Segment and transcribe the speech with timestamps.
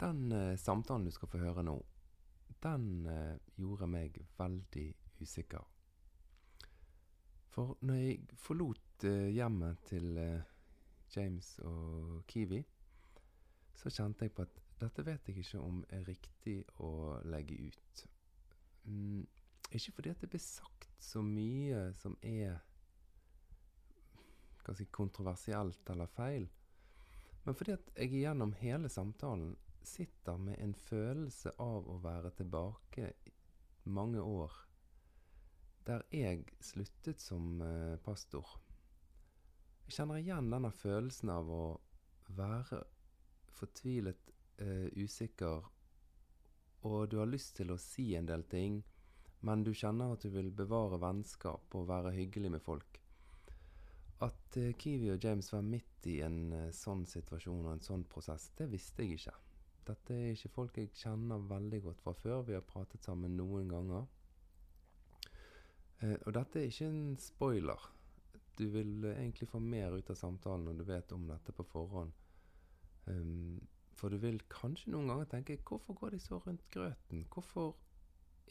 [0.00, 1.76] Den eh, samtalen du skal få høre nå,
[2.62, 4.86] den eh, gjorde meg veldig
[5.20, 5.64] usikker.
[7.54, 10.46] For når jeg forlot eh, hjemmet til eh,
[11.14, 12.62] James og Kiwi,
[13.78, 18.04] så kjente jeg på at dette vet jeg ikke om er riktig å legge ut.
[18.86, 19.26] Mm,
[19.70, 22.58] ikke fordi at det blir sagt så mye som er
[24.76, 26.46] si, kontroversielt eller feil,
[27.46, 29.54] men fordi at jeg gjennom hele samtalen
[29.88, 33.12] sitter med en følelse av å være tilbake
[33.88, 34.52] mange år
[35.88, 38.44] der jeg sluttet som eh, pastor.
[39.88, 41.62] Jeg kjenner igjen denne følelsen av å
[42.36, 42.82] være
[43.56, 45.64] fortvilet, uh, usikker,
[46.84, 48.82] og du har lyst til å si en del ting,
[49.40, 53.00] men du kjenner at du vil bevare vennskap og være hyggelig med folk.
[54.28, 58.50] At eh, Kiwi og James var midt i en sånn situasjon og en sånn prosess,
[58.60, 59.36] det visste jeg ikke.
[59.88, 62.42] Dette er ikke folk jeg kjenner veldig godt fra før.
[62.44, 64.04] Vi har pratet sammen noen ganger.
[66.02, 67.88] Eh, og dette er ikke en spoiler.
[68.58, 71.66] Du vil eh, egentlig få mer ut av samtalen når du vet om dette på
[71.72, 72.12] forhånd.
[73.08, 73.60] Um,
[73.96, 77.24] for du vil kanskje noen ganger tenke hvorfor går de så rundt grøten?
[77.32, 77.72] Hvorfor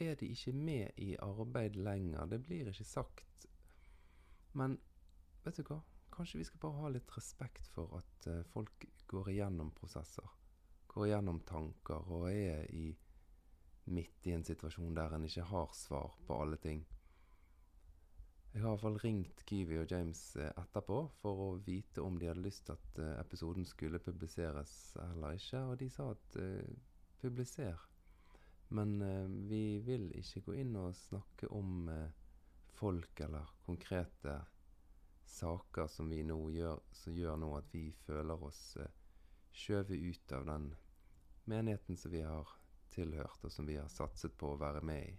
[0.01, 2.25] er de ikke med i arbeid lenger?
[2.25, 3.45] Det blir ikke sagt.
[4.57, 4.79] Men
[5.45, 5.79] vet du hva?
[6.17, 10.33] Kanskje vi skal bare ha litt respekt for at uh, folk går igjennom prosesser.
[10.97, 12.87] Går gjennom tanker og er i,
[13.93, 16.79] midt i en situasjon der en ikke har svar på alle ting.
[18.49, 22.17] Jeg har i hvert fall ringt Kiwi og James eh, etterpå for å vite om
[22.17, 24.71] de hadde lyst til at eh, episoden skulle publiseres
[25.03, 26.71] eller ikke, og de sa at uh,
[27.21, 27.85] publiser.
[28.73, 32.09] Men uh, vi vil ikke gå inn og snakke om uh,
[32.79, 34.39] folk eller konkrete
[35.37, 38.65] saker som vi nå gjør, som gjør nå at vi føler oss
[39.53, 40.71] skjøvet ut av den
[41.47, 42.47] menigheten som vi har
[42.89, 45.15] tilhørt, og som vi har satset på å være med i.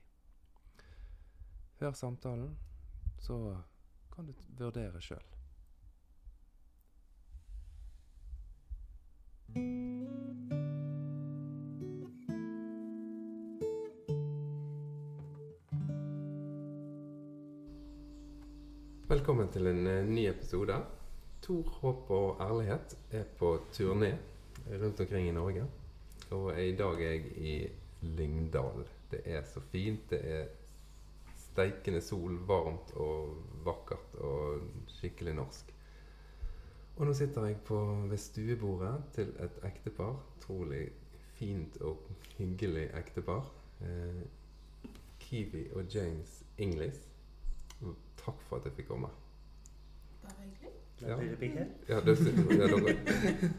[1.81, 2.57] Hør samtalen
[3.23, 3.39] så
[4.13, 5.25] kan du vurdere sjøl.
[19.09, 20.77] Velkommen til en eh, ny episode.
[21.41, 24.13] Tor, håp og ærlighet er på turné
[24.69, 25.65] rundt omkring i Norge.
[26.31, 27.69] Og i dag er jeg i
[28.03, 28.87] Lyngdal.
[29.11, 30.11] Det er så fint.
[30.11, 30.47] Det er
[31.37, 34.63] steikende sol, varmt og vakkert og
[34.99, 35.75] skikkelig norsk.
[36.99, 37.79] Og nå sitter jeg på,
[38.11, 40.17] ved stuebordet til et ektepar.
[40.43, 40.89] Trolig
[41.39, 42.03] fint og
[42.39, 43.53] hyggelig ektepar.
[43.81, 44.25] Eh,
[45.21, 47.01] Kiwi og James Inglis.
[48.19, 49.11] Takk for at jeg fikk komme.
[50.23, 50.78] Bare hyggelig.
[51.01, 51.17] Ja.
[51.89, 52.95] Ja, det, ja, dere,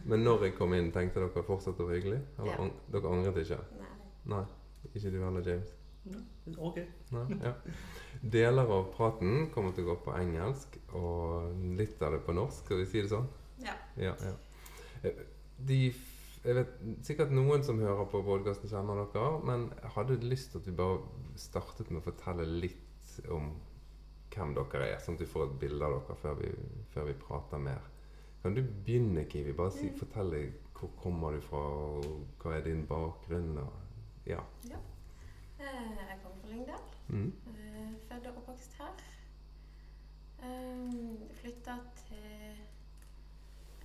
[0.06, 2.20] men når jeg kom inn, tenkte dere fortsatt det var hyggelig?
[2.38, 2.58] Eller Ja.
[2.66, 3.60] an, dere angret ikke?
[3.80, 3.92] Nei.
[4.34, 4.44] Nei.
[4.96, 5.72] Ikke du heller, James?
[6.58, 6.78] Ok.
[7.12, 7.54] Nei, ja.
[8.24, 12.66] Deler av praten kommer til å gå på engelsk, og litt av det på norsk.
[12.66, 13.28] Skal vi si det sånn?
[13.64, 13.76] Ja.
[13.98, 14.34] Ja, ja.
[15.04, 15.26] Eh,
[15.60, 15.80] De,
[16.46, 20.62] jeg vet, sikkert noen som hører på podkasten, kjenner dere, men jeg hadde lyst til
[20.62, 21.02] at vi bare
[21.36, 23.50] startet med å fortelle litt om
[24.34, 26.50] hvem dere er, sånn at vi får et bilde av dere før vi,
[26.94, 27.88] før vi prater mer.
[28.41, 29.53] Kan du begynne, Kiwi?
[29.57, 32.06] Bare si, fortell litt hvor kommer du fra, og
[32.40, 33.57] hva er din bakgrunn?
[33.59, 33.73] Og,
[34.29, 34.40] ja.
[34.69, 34.79] ja.
[35.59, 36.85] Jeg kommer fra Lyngdal.
[37.09, 37.34] Mm.
[37.51, 39.03] Eh, Født og oppvokst her.
[40.47, 40.96] Eh,
[41.41, 41.75] Flytta
[42.06, 42.61] til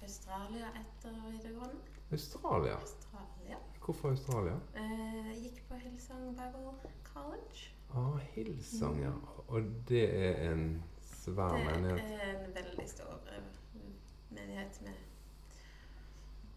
[0.06, 1.82] Australia etter videregående.
[2.12, 2.78] Australia.
[2.78, 3.58] Australia.
[3.84, 4.58] Hvorfor Australia?
[4.74, 7.73] Jeg Gikk på Hillsong Bible College.
[7.94, 9.12] Ah, Hillsong, ja.
[9.48, 12.00] Og det er en svær menighet?
[12.00, 13.42] Det er en veldig stor eh,
[14.30, 14.92] menighet med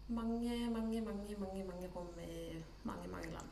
[0.08, 3.48] mange, mange, mange, mange, mange rom i mange, mange land.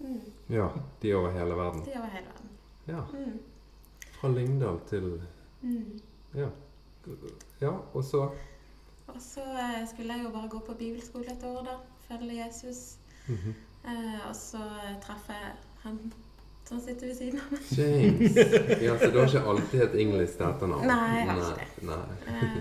[0.00, 0.32] Mm.
[0.50, 0.68] Ja,
[1.02, 1.84] de er over hele verden.
[1.84, 2.50] De er over hele verden.
[2.88, 3.00] Ja.
[3.18, 3.40] Mm.
[4.20, 5.22] Fra Lyngdal til
[5.62, 6.00] Mm.
[6.34, 6.48] Ja.
[7.60, 8.30] Ja, og så
[9.06, 11.76] Og så eh, skulle jeg jo bare gå på bibelskole et år, da.
[12.00, 12.98] Følge Jesus.
[13.26, 13.54] -hmm.
[13.84, 15.52] Eh, og så eh, traff jeg
[15.82, 16.12] han
[16.70, 17.62] som sitter ved siden av meg.
[17.74, 18.34] James.
[18.86, 20.86] Ja, så du har ikke alltid et engelsk etternavn?
[20.86, 21.66] Nei, jeg har ikke det.
[21.90, 22.14] Nei.
[22.30, 22.54] Eh,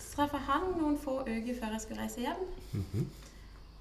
[0.00, 2.42] så traff jeg han noen få uker før jeg skulle reise hjem.
[2.76, 3.02] Mhm.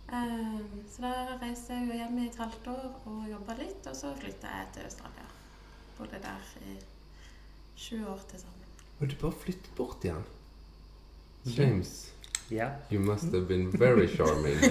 [0.09, 1.09] Eh, så da
[1.43, 4.65] reiste jeg jo hjem i et halvt år og jobba litt, og så flytta jeg
[4.77, 5.27] til Australia.
[5.99, 6.67] Bodde der i
[7.79, 8.67] sju år til sammen.
[8.99, 10.25] Og du bare flyttet bort igjen?
[11.45, 11.91] James,
[12.51, 12.67] Ja.
[12.91, 14.59] you must have been very charming.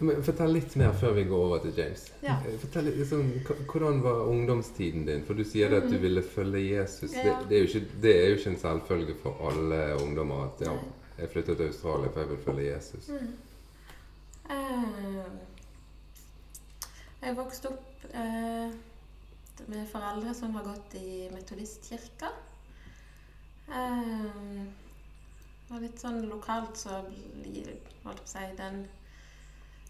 [0.00, 2.04] Men Fortell litt mer før vi går over til James.
[2.22, 2.36] Ja.
[2.46, 3.32] Eh, Fortell litt, liksom,
[3.72, 5.24] Hvordan var ungdomstiden din?
[5.26, 6.02] For du sier det at du Mhm.
[6.02, 7.10] ville følge Jesus.
[7.10, 7.38] Det, Ja.
[7.48, 10.76] det, er jo ikke, det er jo ikke en selvfølge for alle ungdommer at ja,
[11.18, 13.08] jeg flyttet til Australia for jeg vil følge Jesus.
[13.08, 13.34] Mm.
[14.50, 15.24] Uh,
[17.22, 18.70] jeg vokste opp uh,
[19.68, 22.30] med foreldre som har gått i metodistkirka.
[23.68, 24.64] Uh,
[25.70, 27.02] og litt sånn lokalt så
[27.42, 27.74] blir
[28.04, 28.86] holdt på å si den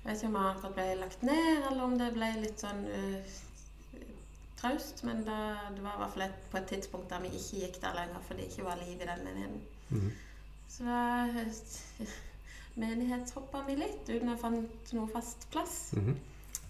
[0.02, 2.84] Jeg vet ikke om det akkurat ble lagt ned, eller om det ble litt sånn
[2.86, 3.36] uh,
[4.60, 5.02] traust.
[5.06, 5.38] Men da,
[5.74, 8.24] det var i hvert fall et, på et tidspunkt der vi ikke gikk der lenger
[8.28, 9.60] fordi det ikke var liv i den menigheten.
[9.90, 10.10] Mm.
[10.68, 11.44] Så da
[12.82, 15.78] menighetshoppa vi litt uten å fant noe fast plass.
[15.98, 16.18] Mhm.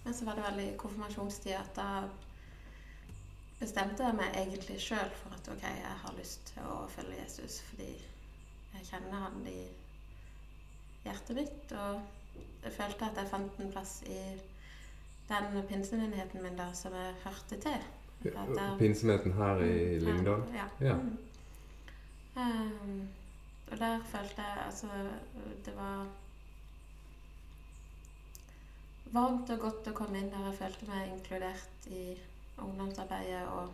[0.04, 1.88] Men så var det vel i konfirmasjonstida at da
[3.58, 7.58] bestemte jeg meg egentlig sjøl for at ok, jeg har lyst til å følge Jesus
[7.68, 7.90] fordi
[8.76, 9.58] jeg kjenner han i
[11.04, 11.74] hjertet mitt.
[11.74, 12.17] Og
[12.64, 14.18] jeg følte at jeg fant en plass i
[15.28, 17.86] den pinsemenigheten min da, som jeg hørte til.
[18.24, 20.42] Ja, Pinsemenigheten her i Lyngdal?
[20.54, 20.66] Ja.
[20.88, 20.94] Ja.
[20.94, 21.18] Mm.
[22.36, 23.08] Um,
[23.70, 24.86] og der følte jeg altså
[25.64, 26.06] Det var
[29.12, 30.48] varmt og godt å komme inn der.
[30.50, 32.16] Jeg følte meg inkludert i
[32.58, 33.70] ungdomsarbeidet og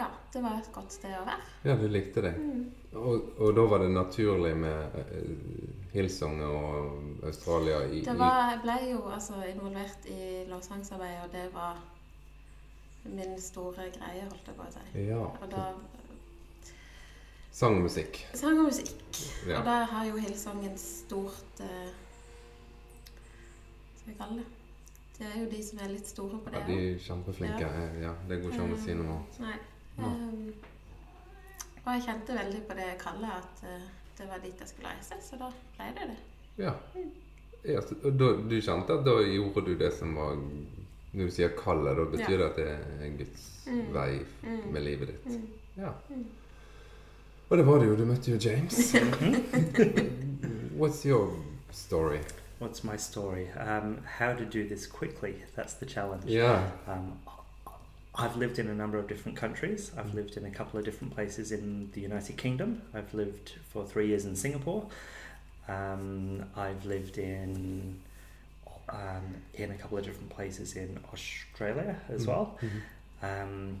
[0.00, 1.46] Ja, det var et godt sted å være.
[1.68, 2.32] Ja, du likte det.
[2.40, 2.62] Mm.
[2.96, 8.62] Og, og da var det naturlig med uh, Hillsong og Australia i, Det var, jeg
[8.64, 11.82] ble jo altså involvert i lovsangsarbeidet, og det var
[13.04, 14.86] min store greie, holdt jeg på å si.
[15.08, 15.24] Ja.
[15.28, 15.70] Og da
[17.50, 18.20] Sang og musikk.
[18.38, 18.94] Sang og musikk.
[19.48, 19.58] Ja.
[19.58, 21.90] Og da har jo Hillsong en stort eh,
[23.10, 24.46] Hva skal vi kalle det?
[25.18, 26.60] Det er jo de som er litt store på det.
[26.62, 27.66] Ja, de er kjempeflinke.
[27.66, 27.88] Ja.
[28.06, 29.69] Ja, det går ikke an å si noe annet.
[30.06, 30.52] Um,
[31.84, 33.88] og jeg kjente veldig på det kallet at uh,
[34.18, 36.18] det var dit jeg skulle reise, så da ble det det.
[36.64, 36.72] Ja.
[37.64, 40.36] ja så, og da, du kjente at da gjorde du det som var
[41.12, 42.36] Når du sier kallet, da betyr Ja.
[42.38, 42.66] det at det
[43.06, 43.92] er Guds Mm.
[43.94, 44.72] vei Mm.
[44.72, 45.26] med livet ditt?
[45.26, 45.48] Mm.
[45.76, 45.90] Ja.
[46.10, 46.24] Mm.
[47.50, 47.96] Og det var det jo.
[47.96, 48.94] Du møtte jo James.
[50.78, 51.30] What's your
[51.72, 52.20] story?
[52.60, 53.48] What's my story?
[53.56, 55.34] Um, how to do this quickly?
[55.56, 56.24] That's the challenge.
[56.26, 56.62] Yeah.
[56.86, 57.12] Um,
[58.20, 59.90] I've lived in a number of different countries.
[59.96, 62.82] I've lived in a couple of different places in the United Kingdom.
[62.92, 64.86] I've lived for three years in Singapore.
[65.68, 67.98] Um, I've lived in
[68.90, 72.58] um, in a couple of different places in Australia as well.
[72.60, 72.82] Mhm.
[73.22, 73.78] Um,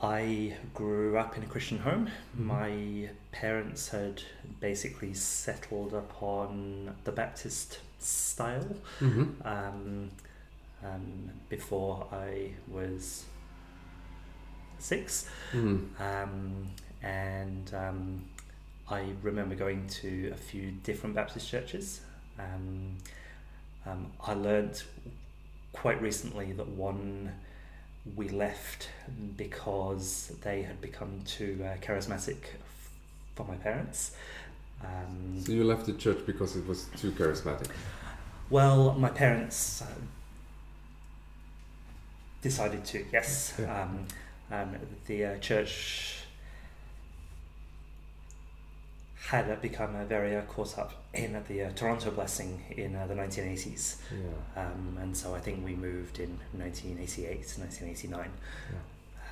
[0.00, 2.08] I grew up in a Christian home.
[2.36, 2.44] Mhm.
[2.44, 4.22] My parents had
[4.60, 9.34] basically settled upon the Baptist style Mhm.
[10.84, 13.24] Um, before I was
[14.78, 15.28] six.
[15.52, 15.88] Mhm.
[16.00, 16.68] Um,
[17.02, 18.24] and um,
[18.88, 22.00] I remember going to a few different Baptist churches.
[22.38, 22.96] Um,
[23.86, 24.84] um, I learnt
[25.72, 27.32] quite recently that one
[28.16, 28.88] we left
[29.36, 32.90] because they had become too uh, charismatic f-
[33.34, 34.12] for my parents.
[34.82, 37.68] Um, So you left the church because it was too charismatic.
[38.50, 39.86] well, my parents uh,
[42.42, 43.54] decided to, yes.
[43.58, 43.82] Yeah.
[43.82, 44.06] Um,
[44.50, 44.76] um,
[45.06, 46.14] the uh, church
[49.28, 52.96] had uh, become uh, very uh, caught up in uh, the uh, Toronto blessing in
[52.96, 53.96] uh, the 1980s.
[54.10, 54.62] Yeah.
[54.62, 58.30] Um, and so I think we moved in 1988, 1989.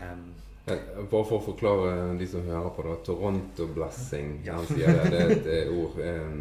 [0.03, 0.35] Um,
[0.67, 0.79] Eh,
[1.11, 2.95] Bare for å forklare de som hører på, da.
[3.07, 4.33] Toronto-blessing.
[4.47, 4.57] Ja.
[4.59, 6.01] Han sier det, det er et eh, ord.
[6.07, 6.39] Eh,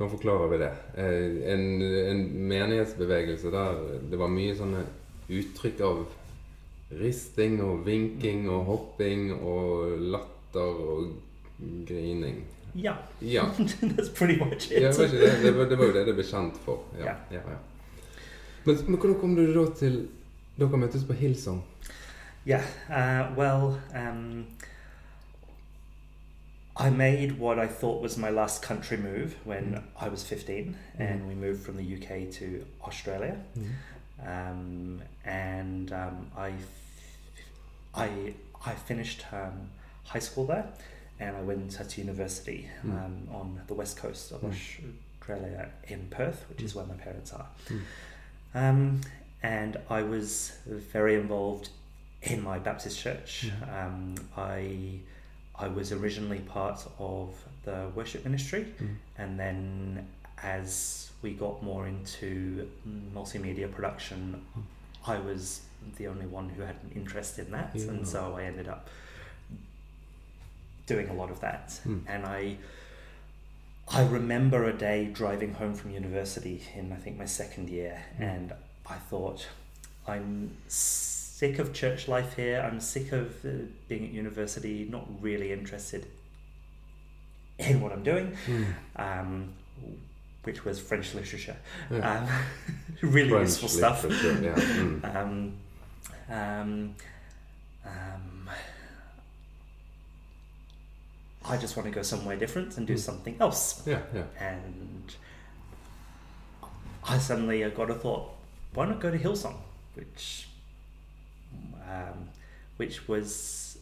[0.00, 0.70] kan forklare vi det.
[0.96, 4.80] Eh, en, en menighetsbevegelse der det var mye sånne
[5.30, 6.00] uttrykk av
[7.00, 11.12] risting og vinking og hopping og latter og
[11.86, 12.44] grining.
[12.76, 13.44] yeah, Ja.
[13.82, 14.82] that's pretty much it.
[14.82, 16.82] Ja, var det, det, var, det var jo det det ble kjent for.
[16.98, 17.14] Ja, Ja.
[17.30, 17.56] ja, ja.
[18.64, 20.08] Men, men hvordan kom du da til
[20.58, 21.62] Dere møttes på Hillsong?
[22.46, 24.46] Yeah, uh, well, um,
[26.76, 30.06] I made what I thought was my last country move when Mm.
[30.06, 33.36] I was 15, and we moved from the UK to Australia.
[34.26, 36.52] Um, and um, I,
[37.94, 38.34] I,
[38.64, 39.70] I finished um,
[40.04, 40.66] high school there,
[41.18, 42.90] and I went to university Mm.
[43.04, 44.52] um, on the west coast of Mm.
[45.20, 47.46] Australia in Perth, which is where my parents are.
[47.68, 47.80] Mm.
[48.54, 49.00] Um,
[49.42, 51.70] and I was very involved
[52.22, 53.50] in my Baptist church.
[54.36, 55.00] I
[55.58, 57.34] I was originally part of
[57.64, 58.96] the worship ministry, Mm.
[59.18, 60.08] and then
[60.42, 62.68] as we got more into
[63.14, 64.44] multimedia production.
[65.06, 65.60] I was
[65.96, 67.88] the only one who had an interest in that, Yeah.
[67.88, 68.88] and so I ended up
[70.86, 71.68] doing a lot of that.
[71.86, 72.02] Mm.
[72.06, 72.56] And I
[73.92, 78.22] I remember a day driving home from university in I think my second year, Mm.
[78.22, 78.52] and
[78.86, 79.46] I thought,
[80.06, 82.60] I'm sick of church life here.
[82.60, 83.48] I'm sick of uh,
[83.88, 86.06] being at university, not really interested
[87.58, 88.66] in what I'm doing, Mm.
[88.96, 89.52] um,
[90.44, 91.56] which was French literature.
[91.90, 91.98] Yeah.
[92.10, 92.28] Um,
[93.10, 94.04] really French useful stuff.
[94.04, 94.54] Yeah.
[94.54, 95.52] Mm.
[96.32, 96.94] Um,
[97.84, 98.48] um,
[101.44, 102.98] I just want to go somewhere different and do Mm.
[103.00, 103.82] something else.
[103.84, 104.02] Yeah.
[104.14, 104.22] Yeah.
[104.38, 105.12] And
[107.02, 108.30] I suddenly uh, got a thought:
[108.74, 109.56] why not go to Hillsong?
[109.94, 110.46] Which,
[111.90, 112.28] um,
[112.76, 113.78] which was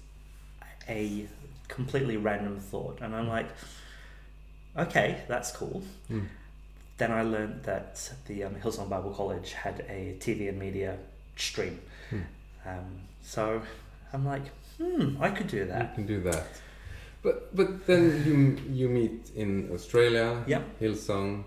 [0.89, 1.27] a
[1.69, 3.49] completely random thought, and I'm like,
[4.77, 5.83] okay, that's cool.
[6.11, 6.29] Mm.
[6.99, 10.97] Then I learned that the um, Hillsong Bible College had a TV and media
[11.37, 11.79] stream.
[12.11, 12.21] Hmm.
[12.67, 12.87] Um,
[13.23, 13.63] so
[14.13, 14.43] I'm like,
[14.79, 15.91] hmm, I could do that.
[15.91, 16.47] You can do that.
[17.23, 20.63] But but then you you meet in Australia, Yep.
[20.81, 21.45] Hillsong,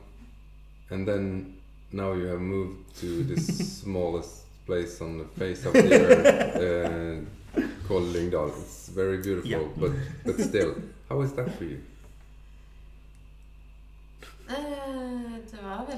[0.89, 1.53] and then
[1.91, 3.39] now you have moved to the
[3.81, 7.25] smallest place on the face of the earth
[7.57, 8.49] uh, called Lyngdal.
[8.61, 9.67] It's very beautiful, Yeah.
[9.77, 9.91] but
[10.25, 10.75] but still,
[11.09, 11.79] how is that for you?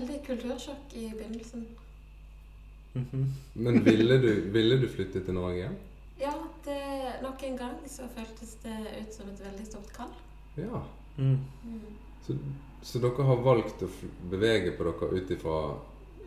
[0.03, 1.65] Veldig kultursjokk i begynnelsen.
[2.93, 3.33] Mhm.
[3.53, 5.77] Men ville du, ville du flytte til Norge igjen?
[6.19, 6.33] Ja,
[6.65, 6.77] det,
[7.23, 10.11] nok en gang så føltes det ut som et veldig stort kall.
[10.55, 10.83] Ja.
[11.17, 11.39] Mm.
[11.65, 11.79] Mm.
[12.25, 12.35] Så,
[12.81, 13.89] så dere har valgt å
[14.29, 15.57] bevege på dere ut ifra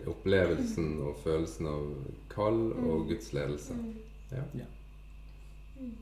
[0.07, 1.87] opplevelsen og følelsen av
[2.35, 3.09] kall og Mm.
[3.09, 3.75] Guds ledelse.
[3.75, 3.95] Mm.
[4.31, 4.43] Ja.
[4.59, 4.67] Ja.
[5.81, 5.95] Mm.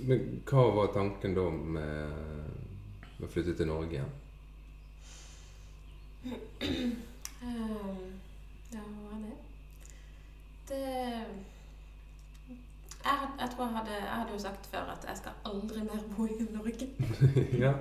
[0.00, 2.10] Men hva var tanken da med,
[3.18, 4.12] med å flytte til Norge igjen?
[7.42, 8.20] Ehm,
[8.72, 9.36] ja, hva var det?
[10.68, 10.84] Det
[13.04, 16.02] jeg, jeg tror jeg hadde, jeg hadde jo sagt før at jeg skal aldri mer
[16.16, 16.88] bo i Norge.
[17.64, 17.72] ja.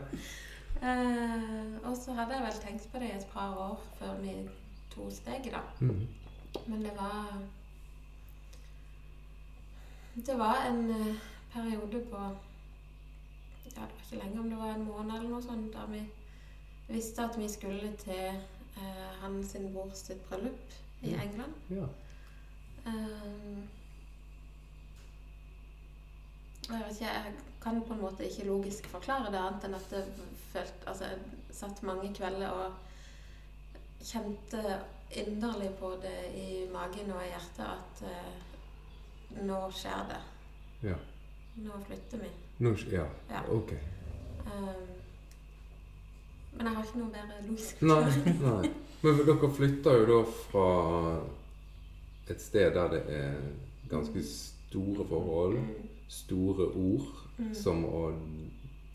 [0.79, 4.35] Eh, og så hadde jeg vel tenkt på det i et par år før vi
[4.93, 5.59] tok steget, da.
[5.79, 6.07] Mm.
[6.67, 7.41] Men det var
[10.15, 11.15] Det var en eh,
[11.53, 12.17] periode på
[13.65, 16.01] Ja, det var ikke lenge, om det var en måned eller noe sånt, der vi
[16.87, 18.39] visste at vi skulle til
[18.79, 21.21] eh, hans sin bror sitt bryllup i Ja.
[21.23, 21.53] England.
[21.69, 21.87] ja.
[22.87, 23.67] Um,
[26.69, 29.91] jeg vet ikke, jeg kan på en måte ikke logisk forklare det, annet enn at
[29.91, 30.03] jeg,
[30.53, 32.73] følte Altså, jeg satt mange kvelder og
[34.05, 34.79] kjente
[35.11, 40.21] inderlig på det i magen og i hjertet at uh, nå skjer det.
[40.89, 40.95] Ja.
[41.59, 42.29] Nå flytter vi.
[42.63, 43.05] Nå, ja.
[43.29, 43.41] Ja.
[43.51, 43.71] Ok.
[43.73, 44.98] Eh,
[46.57, 48.41] men jeg har ikke noe bedre logisk Nei, forklaring.
[48.41, 48.71] nei.
[49.03, 50.63] Men dere flytter jo da fra
[52.29, 53.37] et sted der det er
[53.91, 58.01] ganske store forhold, Mm, store ord, mm, som å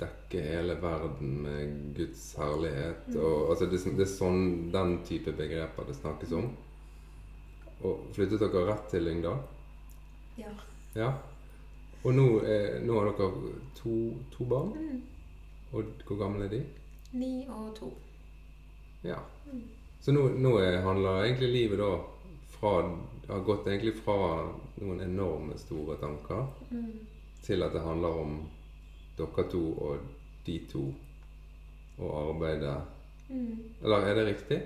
[0.01, 3.07] dekke hele verden med Guds herlighet.
[3.09, 3.17] Mm.
[3.23, 4.41] Og, altså det, det er sånn,
[4.75, 6.49] den type begreper det snakkes om.
[7.85, 9.39] Og flyttet dere rett til Lyngdal?
[10.39, 10.51] ja.
[10.95, 11.13] Ja.
[12.05, 13.95] Og nå, er, nå har dere to,
[14.35, 14.75] to barn.
[14.77, 15.01] Mm,
[15.73, 16.61] Og hvor gamle er de?
[17.15, 17.91] Ni og to.
[19.05, 19.19] Ja.
[19.53, 19.63] Mm.
[20.01, 21.93] Så nå, nå er, handler egentlig livet da
[22.59, 22.75] fra
[23.29, 24.17] Har gått egentlig fra
[24.83, 27.07] noen enorme store tanker Mm.
[27.43, 28.35] til at det handler om
[29.17, 29.99] dere to og
[30.47, 30.83] de to
[31.99, 32.83] og arbeidet
[33.31, 33.59] Mm.
[33.83, 34.59] Eller er det riktig?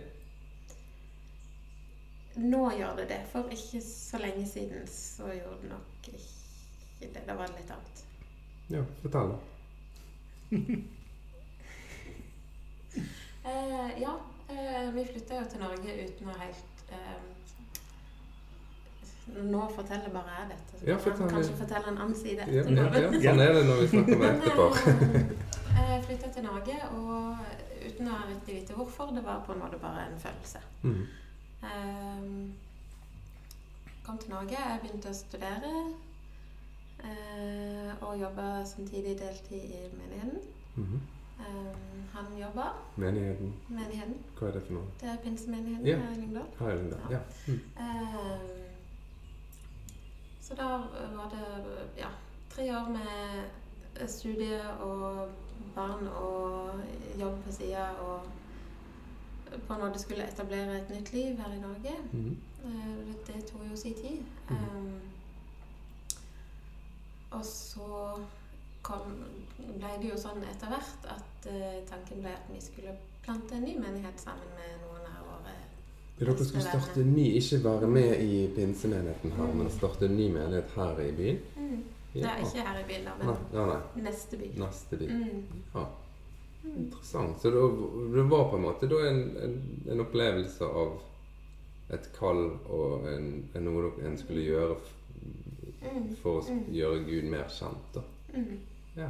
[2.37, 3.21] Nå gjør det det.
[3.33, 7.23] For ikke så lenge siden så gjorde det nok ikke det.
[7.27, 8.05] Det var litt annet.
[8.71, 9.39] Ja, fortell, da.
[13.49, 14.13] Eh, ja,
[14.49, 17.21] eh, vi flytta jo til Norge uten å helt eh,
[19.29, 20.79] Nå forteller bare jeg dette.
[20.81, 21.59] Så Ja, kan fortell kanskje det.
[21.63, 22.77] fortelle en annen side etterpå.
[22.77, 24.73] ja, ja, sånn er det når vi snakker med ektepar.
[25.79, 27.37] Jeg flytta til Norge og
[27.89, 29.13] uten å riktig vite hvorfor.
[29.15, 30.63] Det var på en måte bare en følelse.
[30.83, 31.03] Mm.
[31.69, 32.55] Ehm,
[34.07, 35.75] kom til Norge, jeg begynte å studere.
[37.05, 40.41] eh, og jobba samtidig deltid i menigheten.
[40.75, 41.01] Mhm.
[41.39, 42.73] Ehm, han jobber.
[42.97, 44.17] Menigheten, menigheten.
[44.39, 44.85] hva er det for noe?
[45.01, 45.97] Det er pinsemenigheten Ja.
[45.99, 46.47] her i Lyngdal.
[46.59, 47.01] Her i Lyngdal.
[47.11, 47.19] Ja.
[47.47, 47.61] Mm.
[47.79, 48.49] Um,
[50.41, 50.67] så da
[51.17, 51.47] var det
[51.99, 52.09] ja,
[52.51, 55.29] tre år med studie og
[55.75, 56.71] barn og
[57.21, 58.21] jobb på sida og
[59.67, 61.95] på en måte skulle etablere et nytt liv her i Norge.
[62.13, 62.37] Mm.
[62.65, 64.25] Eh, Det tok jo sin tid.
[64.51, 65.01] Ehm,
[67.31, 68.19] og så
[68.89, 69.13] kom,
[69.79, 73.67] ble det jo sånn etter hvert at uh, tanken ble at vi skulle plante en
[73.69, 75.55] ny menighet sammen med noen av våre
[76.19, 80.25] Dere skulle starte en ny, ikke være med i pinsemenigheten her, men starte en ny
[80.35, 81.39] menighet her i byen?
[81.57, 81.85] mm.
[82.15, 82.31] Det Ja.
[82.33, 84.03] er ikke her i byen, da, men Nei, ja, nei.
[84.09, 84.47] neste by.
[84.59, 85.07] Neste by.
[85.13, 85.43] Mm.
[85.75, 85.85] Ja.
[86.65, 86.77] Mm.
[86.87, 87.37] Interessant.
[87.43, 87.61] Så det,
[88.17, 89.55] det var på en måte en, en,
[89.93, 90.97] en opplevelse av
[91.95, 94.95] et kall og en, en noe en skulle gjøre f-
[95.79, 96.09] Mm.
[96.23, 96.65] for å Mm.
[96.75, 97.95] gjøre Gud mer kjent.
[97.95, 98.01] da.
[98.35, 98.59] Mm.
[98.99, 99.09] Ja.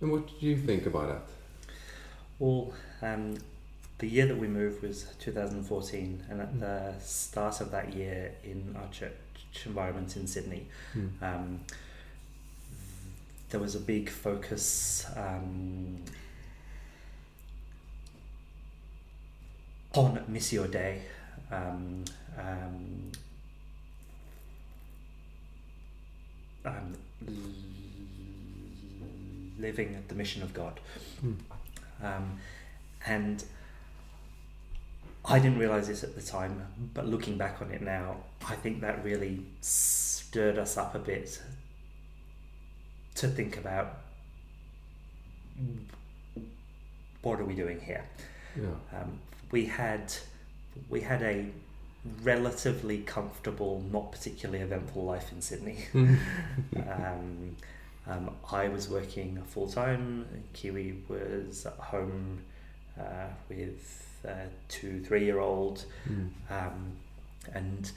[0.00, 1.22] And what do you think about that?
[2.38, 2.72] Well,
[3.02, 3.38] um,
[3.98, 6.60] the year that we moved was 2014, and at Mm.
[6.60, 9.12] the start of that year in our church
[9.66, 11.08] environment in Sydney, Hmm.
[11.22, 11.60] um,
[13.50, 16.02] there was a big focus um,
[19.94, 21.02] on Missio Dei.
[21.50, 22.04] Um,
[22.38, 23.12] um,
[26.64, 26.94] um,
[29.62, 30.80] l- at the mission of God.
[31.20, 31.32] Hmm.
[32.02, 32.38] Um,
[33.06, 33.44] and
[35.24, 38.16] I didn't realize this at the time, but looking back on it now,
[38.48, 41.42] I think that really stirred us up a bit
[43.16, 43.98] to think about
[47.22, 48.04] what are we doing here.
[48.56, 48.98] Yeah.
[48.98, 49.18] Um,
[49.50, 50.12] we had
[50.88, 51.46] we had a
[52.22, 55.84] relatively comfortable, not particularly eventful life in Sydney.
[55.94, 57.56] um,
[58.10, 60.26] um, I was working full time.
[60.52, 62.40] Kiwi was at home
[62.98, 66.26] uh, with a two, three year old, Hmm.
[66.50, 66.92] um,
[67.54, 67.90] and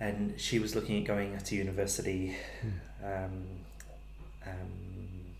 [0.00, 2.36] and she was looking at going to university.
[2.62, 3.06] Hmm.
[3.06, 3.46] Um,
[4.46, 5.34] um,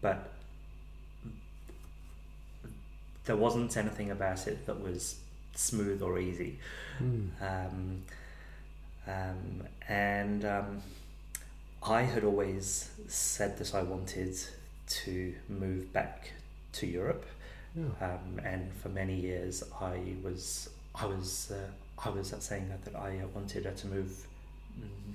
[0.00, 0.32] but
[3.24, 5.16] there wasn't anything about it that was
[5.54, 6.58] smooth or easy.
[6.98, 7.28] Hmm.
[7.40, 8.02] Um,
[9.06, 10.82] um, and um,
[11.82, 14.36] I had always said that I wanted
[15.04, 16.32] to move back
[16.74, 17.24] to Europe,
[17.74, 17.84] Yeah.
[18.00, 21.70] um, and for many years I was I was uh,
[22.04, 24.26] I was saying that, that I wanted to move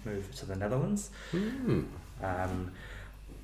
[0.06, 1.10] move to the Netherlands.
[1.32, 1.84] Hmm.
[2.24, 2.72] Um,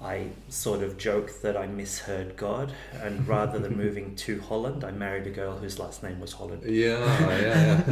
[0.01, 2.73] I sort of joke that I misheard God,
[3.03, 6.63] and rather than moving to Holland, I married a girl whose last name was Holland.
[6.65, 7.83] Yeah, yeah,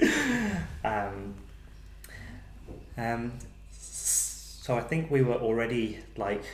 [0.00, 0.58] yeah.
[1.08, 1.34] um,
[2.96, 3.32] um,
[4.68, 6.44] so I think we were already like,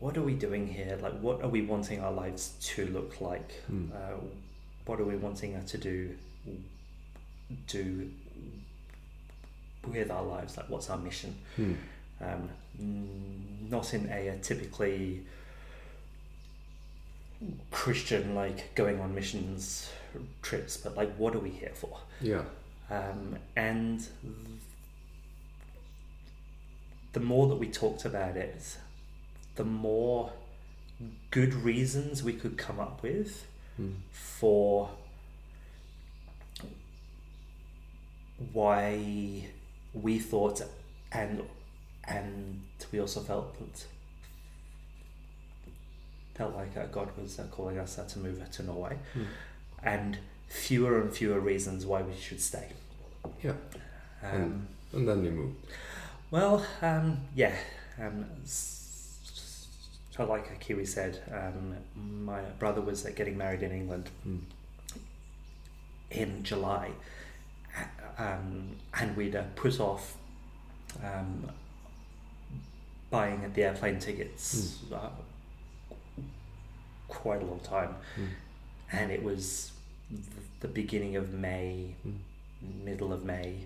[0.00, 0.98] what are we doing here?
[1.00, 3.52] Like, what are we wanting our lives to look like?
[3.68, 3.92] Hmm.
[3.94, 4.16] Uh,
[4.86, 6.16] what are we wanting her to do?
[7.68, 8.10] Do
[9.86, 10.56] with our lives?
[10.56, 11.36] Like, what's our mission?
[11.54, 11.74] Hmm.
[12.20, 12.48] Um,
[13.70, 15.20] not in a, typically
[17.70, 19.88] Christian, like going on missions
[20.42, 22.00] trips, but like, what are we here for?
[22.20, 22.42] Yeah.
[22.90, 24.04] Um, and
[27.12, 28.76] the more that we talked about it,
[29.56, 30.32] the more
[31.30, 33.46] good reasons we could come up with
[33.76, 33.92] Hmm.
[34.10, 34.90] for
[38.52, 39.44] why
[39.92, 40.62] we thought
[41.12, 41.42] and
[42.04, 43.84] and we also felt that
[46.34, 49.24] felt like uh, God was uh, calling us uh, to move to Norway, Hmm.
[49.82, 50.18] and
[50.48, 52.68] fewer and fewer reasons why we should stay.
[53.42, 53.54] Yeah.
[54.22, 55.56] Um, And then we moved.
[56.30, 57.54] Well, um, yeah.
[58.00, 61.76] Um, so like Kiwi said, um,
[62.24, 64.38] my brother was uh, getting married in England Hmm.
[66.10, 66.90] in July,
[68.18, 70.16] um, and we'd uh, put off
[71.02, 71.50] um,
[73.10, 75.08] buying the airplane tickets uh,
[77.08, 78.26] quite a long time, Hmm.
[78.92, 79.72] and it was
[80.60, 82.84] the beginning of May, Hmm.
[82.84, 83.64] middle of May,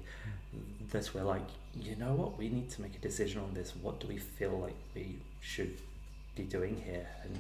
[0.91, 1.47] that we're like,
[1.81, 3.73] you know what, we need to make a decision on this.
[3.81, 5.77] What do we feel like we should
[6.37, 7.07] be doing here?
[7.23, 7.37] And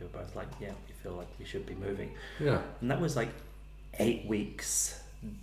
[0.00, 2.10] we were both like, yeah, we feel like we should be moving.
[2.40, 2.60] Yeah.
[2.80, 3.30] And that was like
[3.98, 5.00] eight weeks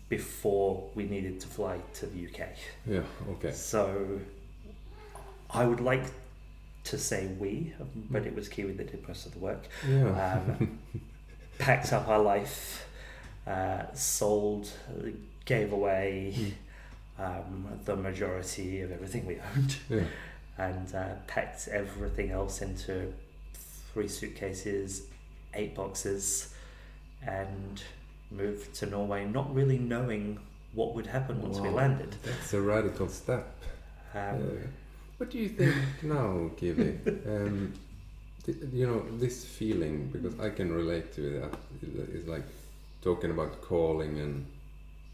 [0.09, 2.49] before we needed to fly to the UK.
[2.85, 3.01] Yeah.
[3.31, 3.51] Okay.
[3.51, 4.19] So
[5.49, 6.03] I would like
[6.85, 7.73] to say we,
[8.09, 9.67] but it was Kiwi that did most of the work.
[9.87, 10.41] Yeah.
[10.49, 10.79] Um,
[11.59, 12.87] packed up our life,
[13.45, 14.69] uh, sold,
[15.45, 16.55] gave away
[17.21, 20.03] um, the majority of everything we owned, yeah.
[20.57, 23.13] and uh, packed everything else into
[23.93, 25.03] three suitcases,
[25.53, 26.53] eight boxes,
[27.25, 27.83] and
[28.31, 30.39] moved to Norway, not really knowing
[30.73, 32.15] what would happen once we landed.
[32.23, 33.45] That's a radical step.
[34.15, 34.67] Um, Uh,
[35.17, 36.97] what do you think now, Kiwi?
[37.27, 37.73] Um,
[38.73, 41.53] you know this feeling because I can relate to that.
[42.15, 42.43] It's like
[43.01, 44.45] talking about calling and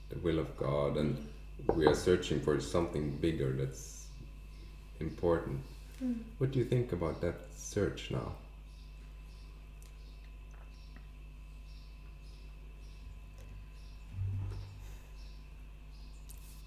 [0.09, 1.17] the will of God, and
[1.75, 4.05] we are searching for something bigger that's
[4.99, 5.59] important.
[6.03, 6.19] Mm.
[6.37, 8.31] What do you think about that search now?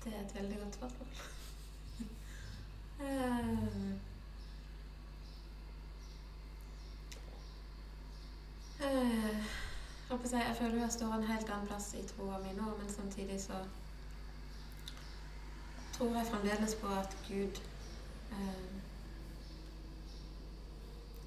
[0.04, 1.08] Det et veldig godt spørsmål.
[3.00, 4.00] Ehm.
[8.80, 12.02] Eh, jeg holdt på å si, jeg føler jeg står en helt annen plass i
[12.08, 13.60] troa mi nå, men samtidig så
[16.00, 17.58] tror jeg fremdeles på at Gud
[18.32, 18.70] eh,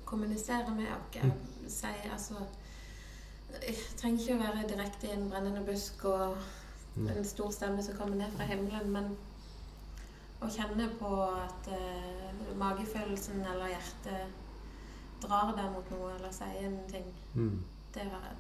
[0.06, 1.74] kommuniserer med oss.
[1.74, 2.34] Sier altså
[3.54, 6.38] Jeg trenger ikke å være direkte i en brennende busk og
[6.96, 7.08] Mm.
[7.10, 9.18] en stor stemme som kommer ned fra himmelen, men
[10.42, 14.28] å kjenne på at eh, magefølelsen eller hjertet
[15.24, 17.64] drar deg mot noe eller sier en ting, Mm.
[17.96, 18.38] det har jeg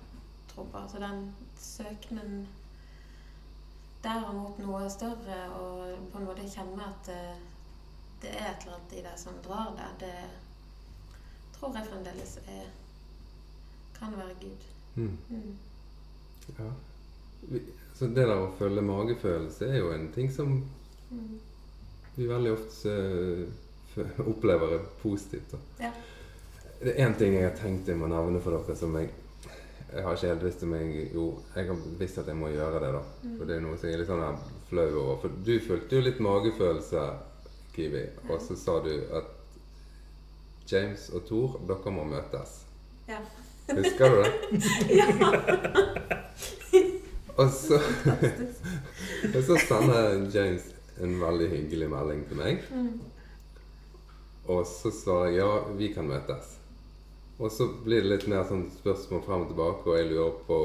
[0.54, 0.84] tro på.
[0.92, 2.48] Så den søkenen
[4.04, 7.36] der mot noe større, og på en måte kjenne at eh,
[8.24, 12.66] det er et eller annet i deg som drar deg, det tror jeg fremdeles er
[13.98, 14.66] kan være Gud.
[14.96, 15.18] Mm.
[15.30, 15.58] Mm.
[16.58, 16.70] Ja.
[17.96, 20.64] Så det der å følge magefølelse er jo en ting som
[21.14, 21.40] Mm.
[22.16, 22.94] vi veldig ofte
[24.26, 25.52] opplever er positivt.
[25.52, 25.58] Da.
[25.86, 25.92] Ja.
[26.80, 29.12] Det er én ting jeg har tenkt jeg må nevne for dere som jeg
[29.94, 32.82] Jeg har ikke helt visst om jeg Jo, jeg har visst at jeg må gjøre
[32.82, 33.04] det, da.
[33.24, 33.38] Mm.
[33.38, 35.22] For det er noe som jeg er litt sånn flau over.
[35.22, 37.06] For du følte jo litt magefølelse,
[37.74, 39.32] Kiwi, og så sa du at
[40.70, 42.60] James og Thor, dere må møtes.
[43.10, 43.20] Ja.
[43.70, 44.32] Husker du det?
[45.00, 45.08] ja.
[47.34, 47.80] Og så,
[49.36, 50.68] og så sender James
[51.02, 52.66] en veldig hyggelig melding til meg.
[52.70, 53.00] Mm.
[54.54, 55.48] Og så svarer jeg ja,
[55.80, 56.52] vi kan møtes.
[57.42, 60.58] Og så blir det litt mer sånn spørsmål frem og tilbake, og jeg lurer på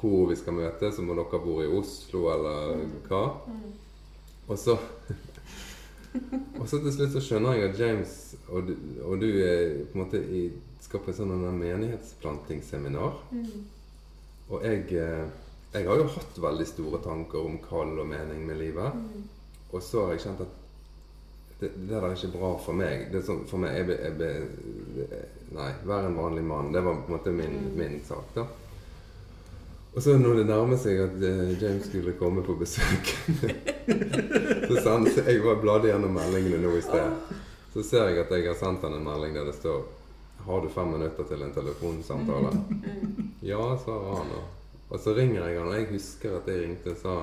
[0.00, 3.24] hvor vi skal møtes, om dere bor i Oslo eller hva.
[4.46, 4.78] Og så
[6.56, 8.12] Og så til slutt så skjønner jeg at James
[8.48, 8.72] og du,
[9.04, 10.46] og du er på en måte i,
[10.80, 13.18] skal på et en menighetsplantingsseminar.
[14.48, 15.26] Og jeg, eh,
[15.74, 18.94] jeg har jo hatt veldig store tanker om kall og mening med livet.
[18.94, 19.26] Mm.
[19.72, 20.54] Og så har jeg kjent at
[21.60, 23.06] det, det der er ikke bra for meg.
[23.12, 25.24] Det er sånn, for meg jeg, jeg, jeg,
[25.56, 26.72] Nei, vær en vanlig mann.
[26.74, 27.76] Det var på en måte min, Mm.
[27.78, 28.34] min sak.
[28.34, 28.44] da.
[29.96, 33.08] Og så når det nærmer seg at eh, James skulle komme på besøk
[34.68, 37.32] Så sa han Jeg var bladde gjennom meldingene nå i sted.
[37.72, 39.86] Så ser jeg at jeg har sendt han en melding der det står
[40.44, 42.52] Har du fem minutter til en telefonsamtale?
[42.52, 43.32] Mm.
[43.48, 44.36] Ja, svarer han.
[44.90, 47.16] Og, så ringer jeg han, og jeg husker at jeg ringte og sa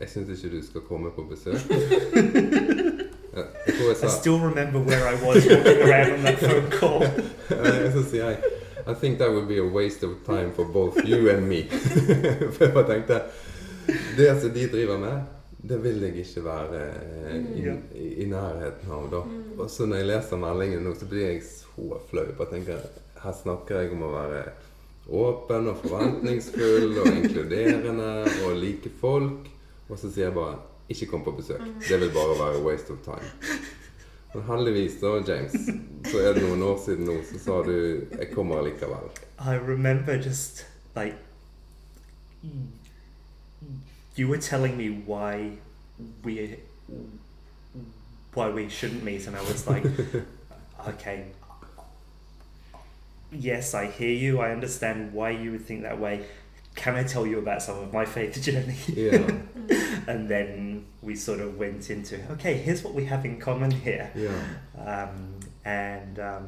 [0.00, 1.60] Jeg syns ikke du skal komme på besøk.
[3.36, 6.70] Ja, jeg tror jeg I still remember where I was walking around on that phone
[6.72, 7.02] call.
[7.52, 8.38] Eh, Så sier jeg
[8.88, 11.58] I think that would be a waste of time for both you and me.
[12.54, 13.20] For jeg bare tenkte
[14.16, 15.20] Det som de driver med,
[15.68, 16.80] det vil jeg ikke være
[17.28, 19.08] eh, i, i, i nærheten av.
[19.12, 19.20] da.
[19.26, 19.60] Mm.
[19.60, 22.24] Og så når jeg leser meldingen nå, så blir jeg så flau.
[22.38, 22.80] Bare tenker,
[23.22, 24.42] Her snakker jeg om å være
[25.08, 29.50] åpen og forventningsfull og inkluderende og like folk.
[29.88, 31.88] Og så sier jeg bare 'ikke kom på besøk'.
[31.88, 33.30] Det vil bare være waste of time.
[34.34, 35.52] Men heldigvis, da, James,
[36.04, 39.10] så er det noen år siden nå, så sa du 'jeg kommer likevel'.
[39.38, 40.66] I remember just
[40.96, 41.16] like
[44.16, 45.58] you were telling me why
[46.24, 46.56] we
[48.34, 49.84] why we shouldn't meet, and I was like,
[50.88, 51.24] okay,
[53.32, 54.40] yes, I hear you.
[54.40, 56.24] I understand why you would think that way.
[56.74, 58.76] Can I tell you about some of my faith journey?
[58.88, 59.30] Yeah,
[60.06, 64.10] and then we sort of went into okay, here's what we have in common here.
[64.14, 65.04] yeah.
[65.04, 66.46] um, and um,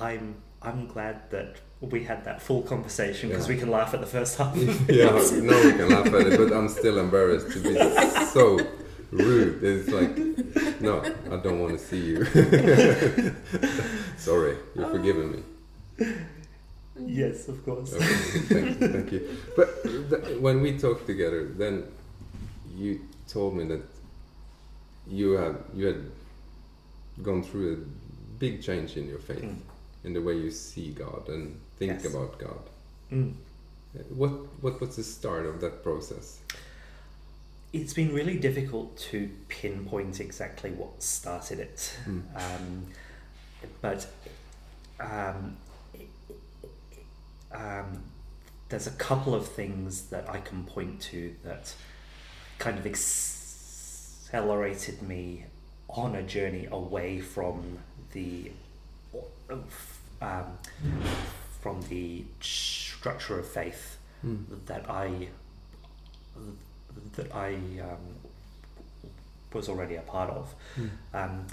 [0.00, 3.54] I'm I'm glad that we had that full conversation because Yeah.
[3.54, 4.56] we can laugh at the first half.
[4.88, 7.74] yeah, no, we can laugh at it, but I'm still embarrassed to be
[8.32, 8.58] so
[9.10, 9.62] rude.
[9.62, 12.24] It's like, no, I don't want to see you.
[14.16, 15.42] Sorry, you're forgiving me.
[17.06, 17.92] yes, of course.
[17.94, 19.28] Okay, thank you, thank you.
[19.56, 21.84] But th- when we talked together, then
[22.76, 23.82] you told me that
[25.08, 26.02] you had you had
[27.22, 27.76] gone through a
[28.38, 29.56] big change in your faith, Mm.
[30.04, 32.14] in the way you see God and think Yes.
[32.14, 32.60] about God.
[33.12, 33.32] Mm.
[34.14, 34.30] What
[34.62, 36.38] what was the start of that process?
[37.72, 42.22] It's been really difficult to pinpoint exactly what started it, Mm.
[42.34, 42.86] um,
[43.80, 44.06] but
[45.00, 45.56] um,
[47.56, 48.02] um,
[48.68, 51.74] there's a couple of things that I can point to that
[52.58, 55.44] kind of accelerated me
[55.88, 57.78] on a journey away from
[58.12, 58.50] the
[60.20, 60.46] um,
[61.60, 64.44] from the structure of faith Mm.
[64.66, 65.28] that I
[67.16, 68.16] that I um,
[69.52, 70.54] was already a part of.
[70.76, 70.90] Mm.
[71.12, 71.46] Um,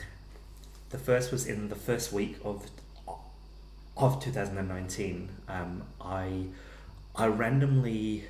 [0.90, 2.66] the first was in the first week of
[3.98, 5.30] of 2019.
[5.48, 6.46] Um, I
[7.16, 8.24] I randomly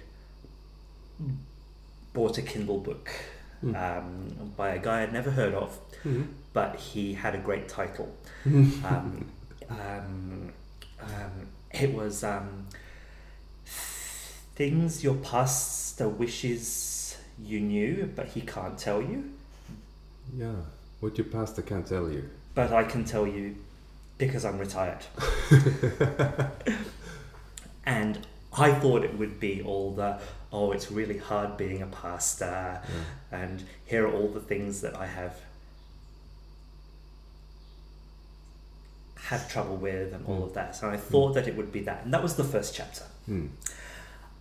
[2.13, 3.09] bought a Kindle book
[3.63, 3.75] Mm.
[3.81, 6.27] um, by a guy I'd never heard of, Mhm.
[6.51, 8.13] but he had a great title.
[8.45, 9.25] Um,
[9.69, 10.51] um,
[11.01, 11.31] um,
[11.71, 12.65] it was um,
[14.55, 19.31] things your pastor wishes you knew, but he can't tell you.
[20.35, 20.55] yeah,
[20.99, 22.29] what your pastor can't tell you.
[22.55, 23.55] But I can tell you
[24.17, 24.99] because I'm retired.
[27.85, 28.19] and
[28.57, 30.19] I thought it would be all the,
[30.51, 33.39] oh, it's really hard being a pastor, Yeah.
[33.43, 35.35] and here are all the things that I have
[39.15, 40.47] had trouble with, and all Mm.
[40.47, 40.75] of that.
[40.75, 42.03] So I thought that it would be that.
[42.03, 43.05] And that was the first chapter.
[43.29, 43.49] Mm.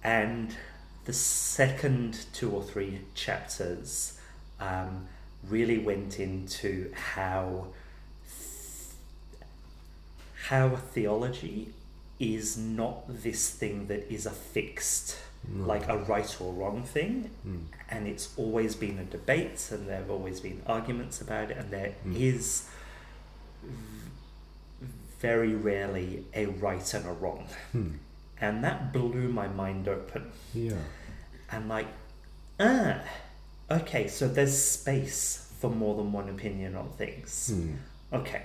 [0.03, 0.57] And
[1.05, 4.19] the second two or three chapters
[4.61, 5.07] um,
[5.49, 7.69] really went into how
[10.53, 11.73] how theology
[12.21, 15.17] is not this thing that is a fixed,
[15.49, 15.65] No.
[15.67, 17.63] like a right or wrong thing, Mm.
[17.89, 21.71] and it's always been a debate, and there have always been arguments about it, and
[21.71, 22.15] there Mm.
[22.21, 22.65] is
[23.63, 24.87] v-
[25.21, 27.49] very rarely a right and a wrong.
[27.75, 27.95] Mm.
[28.39, 30.33] And that blew my mind open.
[30.53, 30.83] Yeah.
[31.51, 31.89] And like,
[32.61, 33.01] ah,
[33.71, 37.51] okay, so there's space for more than one opinion on things.
[37.55, 37.77] Mm.
[38.13, 38.43] Okay,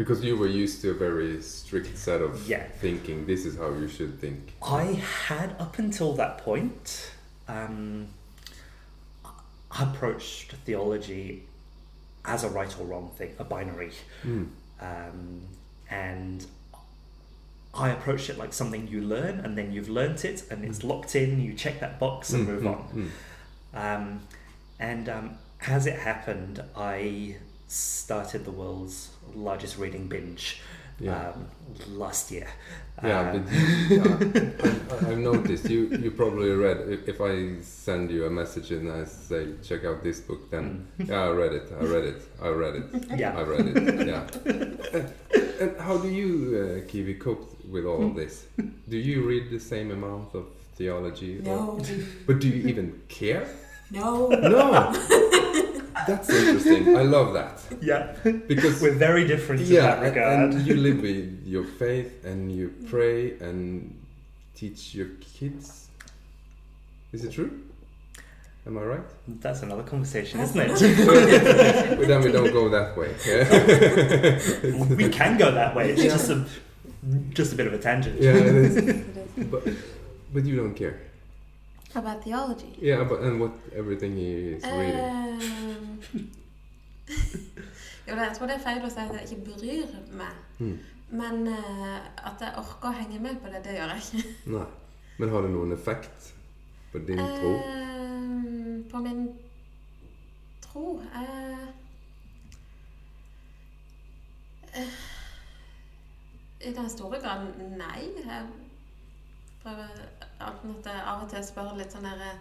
[0.00, 2.64] Because you were used to a very strict set of Yeah.
[2.80, 3.26] thinking.
[3.26, 4.54] This is how you should think.
[4.62, 4.84] I
[5.28, 7.10] had up until that point
[7.46, 8.08] um,
[9.78, 11.42] approached theology
[12.24, 13.92] as a right or wrong thing, a binary.
[14.24, 14.48] Mm.
[14.80, 15.42] Um,
[15.90, 16.46] and
[17.74, 21.14] I approached it like something you learn, and then you've learnt it, and it's locked
[21.14, 23.10] in, you check that box and Mm, move mm, on.
[23.74, 23.78] mm.
[23.98, 24.20] Um,
[24.78, 27.36] and um, as it happened, I
[27.70, 30.60] started the world's largest reading binge
[30.98, 31.30] Yeah.
[31.30, 31.46] um,
[31.96, 32.48] last year.
[33.02, 33.52] Yeah, Um, but
[33.96, 35.86] yeah, I, I've noticed you.
[35.86, 36.78] You probably read.
[36.88, 40.86] If, if I send you a message and I say check out this book, then
[40.98, 41.72] yeah, I read it.
[41.80, 42.22] I read it.
[42.42, 42.92] I read it.
[42.92, 43.18] Mm.
[43.18, 43.38] yeah.
[43.38, 44.06] I read it.
[44.06, 44.26] Yeah.
[44.44, 45.12] and,
[45.60, 48.46] and how do you, uh, Kiwi, cope with all of this?
[48.88, 50.44] Do you read the same amount of
[50.76, 51.38] theology?
[51.38, 51.78] or- No,
[52.26, 53.46] but do you even care?
[53.90, 54.28] no.
[54.28, 54.92] No.
[56.06, 56.96] That's interesting.
[56.96, 58.14] I love that yeah,
[58.48, 60.38] because we're very different in yeah, that and, regard.
[60.54, 63.96] and you live with your faith and you pray and
[64.54, 65.88] teach your kids.
[67.12, 67.50] Is it true?
[68.66, 69.00] Am I right?
[69.40, 71.98] That's another conversation, That's isn't it?
[71.98, 73.14] but then we don't go that way.
[73.26, 75.90] Yeah, we can go that way.
[75.90, 76.10] It's Yeah.
[76.10, 76.44] just a
[77.30, 78.20] just a bit of a tangent.
[78.20, 78.76] yeah it is.
[78.76, 79.46] It is.
[79.50, 79.62] But,
[80.34, 81.00] but you don't care.
[81.94, 82.78] About theology.
[82.80, 85.00] Yeah, but and what everything he is reading.
[85.00, 86.00] Um,
[88.06, 90.36] jo, jeg tror det er feil å si at jeg ikke bryr meg.
[90.58, 90.76] Mm.
[91.10, 91.98] Men uh,
[92.30, 94.36] at jeg orker å henge med på det, det gjør jeg ikke.
[94.54, 94.68] Nei.
[95.18, 96.30] Men har det noen effekt
[96.92, 97.50] på din tro?
[97.58, 99.26] Eh, på min
[100.64, 101.66] tro uh,
[106.60, 108.06] I den store grad nei.
[108.22, 108.46] Jeg
[109.62, 109.88] prøver
[110.40, 112.32] av og til spørre litt sånn derre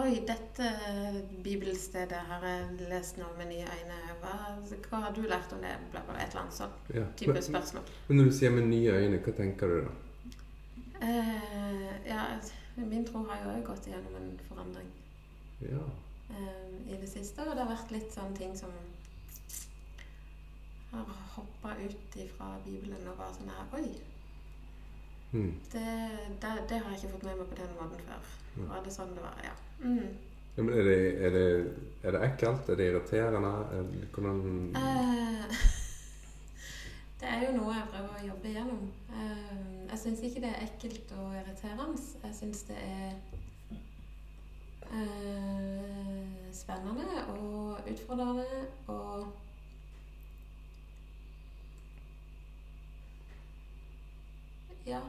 [0.00, 0.68] Oi, dette
[1.44, 3.98] bibelstedet har jeg lest nå med nye øyne.
[4.22, 4.30] Hva,
[4.88, 5.74] hva har du lært om det?
[5.92, 7.02] Bla, bla, et eller annet sånn Ja.
[7.20, 7.90] type Men, spørsmål.
[8.08, 9.92] men når du sier med nye øyne, hva tenker du da?
[11.02, 12.22] Eh, ja,
[12.76, 14.88] min tro har jo også gått igjennom en forandring.
[15.60, 15.84] Ja.
[16.30, 17.44] eh, i det siste.
[17.44, 18.72] Og det har vært litt sånne ting som
[20.92, 21.04] har
[21.36, 23.92] hoppa ut ifra Bibelen og bare sånn her Oi,
[25.32, 25.54] Mm.
[25.72, 25.82] det,
[26.42, 28.32] det, det har jeg ikke fått med meg på den måten før.
[28.56, 28.66] Mm.
[28.68, 29.38] Var det sånn det var?
[29.46, 29.54] Ja.
[29.80, 30.10] Mm.
[30.56, 32.68] Ja, men er det, er, det, er det ekkelt?
[32.68, 33.52] Er det irriterende?
[33.72, 34.42] Er det, hvordan
[34.76, 35.62] Eh,
[37.20, 38.82] det er jo noe jeg prøver å jobbe igjennom.
[39.16, 42.04] Eh, jeg syns ikke det er ekkelt og irriterende.
[42.26, 43.14] Jeg syns det er
[44.92, 49.32] eh, spennende og utfordrende og
[54.86, 55.00] Ja.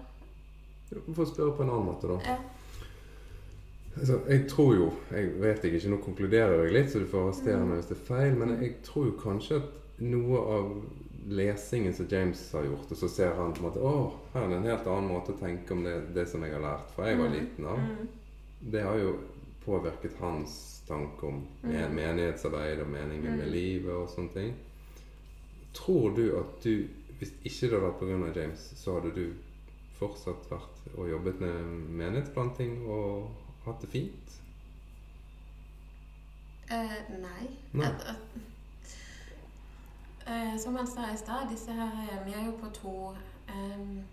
[1.14, 2.20] For å spørre på en annen måte, da.
[2.26, 2.38] ja.
[4.00, 7.60] Altså, jeg tror jo Jeg vet ikke, nå konkluderer jeg litt, så du får arrestere
[7.62, 7.68] Mm.
[7.70, 10.72] meg hvis det er feil, men jeg tror jo kanskje at noe av
[11.30, 14.50] lesingen som James har gjort, og så ser han på en måte Å, her er
[14.50, 17.06] det en helt annen måte å tenke om det, det som jeg har lært fra
[17.08, 17.34] jeg var Mm.
[17.34, 17.78] liten av.
[17.78, 18.08] Mm.
[18.72, 19.14] Det har jo
[19.66, 21.96] påvirket hans tanke om Mm.
[21.96, 23.52] menighetsarbeid og meningen med Mm.
[23.52, 24.54] livet og sånne ting.
[25.74, 26.88] Tror du at du,
[27.20, 28.42] hvis ikke det hadde vært pga.
[28.42, 29.34] James, så hadde du
[30.00, 31.64] fortsatt vært og jobbet med
[32.00, 33.32] menighetsplanting og
[33.66, 34.40] hatt det fint?
[36.72, 37.46] Eh, nei.
[37.72, 37.92] Nei.
[40.26, 43.16] Eh, som han sa i stad, disse her eh, Vi er jo på to
[43.52, 44.04] em,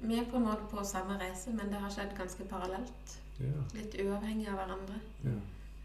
[0.00, 3.16] Vi er på en måte på samme reise, men det har skjedd ganske parallelt.
[3.40, 3.64] Ja.
[3.76, 5.00] Litt uavhengig av hverandre.
[5.24, 5.40] ja.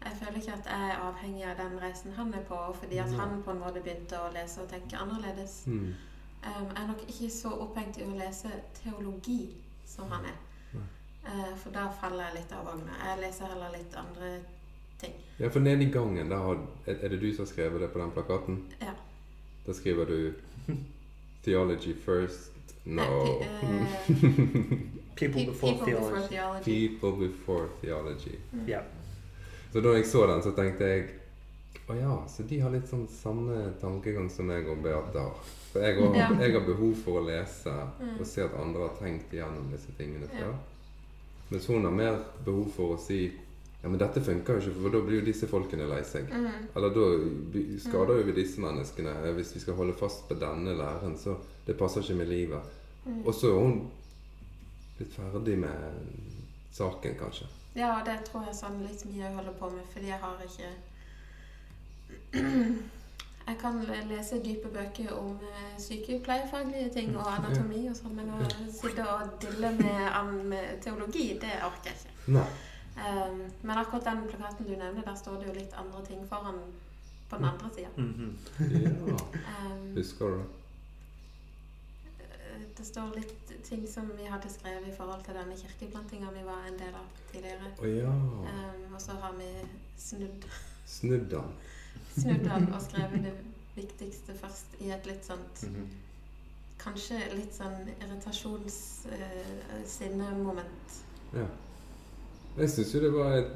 [0.06, 3.12] Jeg føler ikke at jeg er avhengig av den reisen han er på, fordi at
[3.18, 5.64] han på en måte begynte å lese og tenke annerledes.
[5.66, 5.94] Mm.
[6.46, 9.40] Um, jeg er nok ikke så opphengt i å lese teologi
[9.86, 10.36] som han er.
[11.26, 12.94] Eh, for da faller jeg litt av vogna.
[13.02, 14.28] Jeg leser heller litt andre
[15.00, 15.14] ting.
[15.38, 17.98] ja, for nede i gangen, da har, er det du som har skrevet det på
[17.98, 18.60] den plakaten?
[18.80, 18.94] Ja.
[19.66, 20.34] Da skriver du
[21.42, 22.52] 'theology first'.
[22.84, 23.02] No.
[23.42, 23.86] Eh,
[25.16, 26.12] People before people theology.
[26.12, 26.88] before theology.
[26.88, 28.36] People before theology.
[28.52, 28.68] Mm.
[28.68, 28.80] Ja.
[29.72, 31.08] Så da jeg så den, så tenkte jeg
[31.88, 35.34] å ja, så de har litt sånn samme tankegang som meg og Beate har.
[35.72, 36.28] For jeg har, Ja.
[36.40, 38.20] jeg har behov for å lese Mm.
[38.20, 40.38] og se at andre har tenkt igjennom disse tingene Ja.
[40.40, 40.54] før.
[41.50, 43.32] Mens hun har mer behov for å si
[43.82, 46.28] ja, men dette funker jo ikke, for da blir jo disse folkene lei seg.
[46.28, 46.50] Mm.
[46.74, 50.74] Eller da skader jo vi disse menneskene eh, hvis vi skal holde fast på denne
[50.76, 51.16] læren.
[51.16, 52.62] Så det passer ikke med livet.
[53.06, 53.24] Mm.
[53.26, 53.90] Og så er hun
[54.98, 55.70] litt ferdig med
[56.72, 57.46] saken, kanskje.
[57.76, 60.70] Ja, det tror jeg sånn litt mye jeg holder på med, fordi jeg har ikke
[63.46, 63.76] Jeg kan
[64.08, 65.36] lese dype bøker om
[65.78, 68.40] sykepleierfaglige sykepleiefaglige ting og anatomi og sånn, men å
[68.74, 72.32] sitte og dille med, med teologi, det orker jeg ikke.
[72.34, 72.48] Nei.
[72.96, 76.58] Um, men akkurat den plakaten du nevner, der står det jo litt andre ting foran
[77.30, 77.88] på den andre sida.
[77.96, 78.38] Mhm.
[78.72, 79.16] Ja.
[79.70, 80.46] Um, Husker du det?
[82.18, 86.44] eh, det står litt ting som vi hadde skrevet i forhold til denne kirkeplantinga vi
[86.46, 87.72] var en del av tidligere.
[87.78, 88.10] Oh, ja.
[88.10, 89.50] Um, og så har vi
[89.98, 90.50] snudd,
[90.86, 91.54] Snudd den.
[92.16, 93.32] Snudd den og skrevet det
[93.76, 95.86] viktigste først i et litt sånt Mhm.
[96.78, 100.88] Kanskje litt sånn irritasjons-sinnemoment.
[101.34, 101.46] Ja.
[102.58, 103.46] Jeg syns jo det var et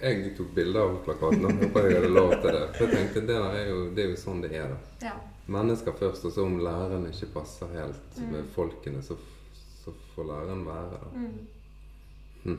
[0.00, 2.66] Jeg tok bilde av plakaten og håper jeg hadde lov til det.
[2.76, 4.76] For jeg tenkte det, er jo, det er jo sånn det er, da.
[5.08, 5.14] ja.
[5.50, 8.28] Mennesker først, og så om læreren ikke passer helt Mm.
[8.32, 9.14] med folkene, så,
[9.82, 11.08] så får læreren være, da.
[12.44, 12.58] Mm.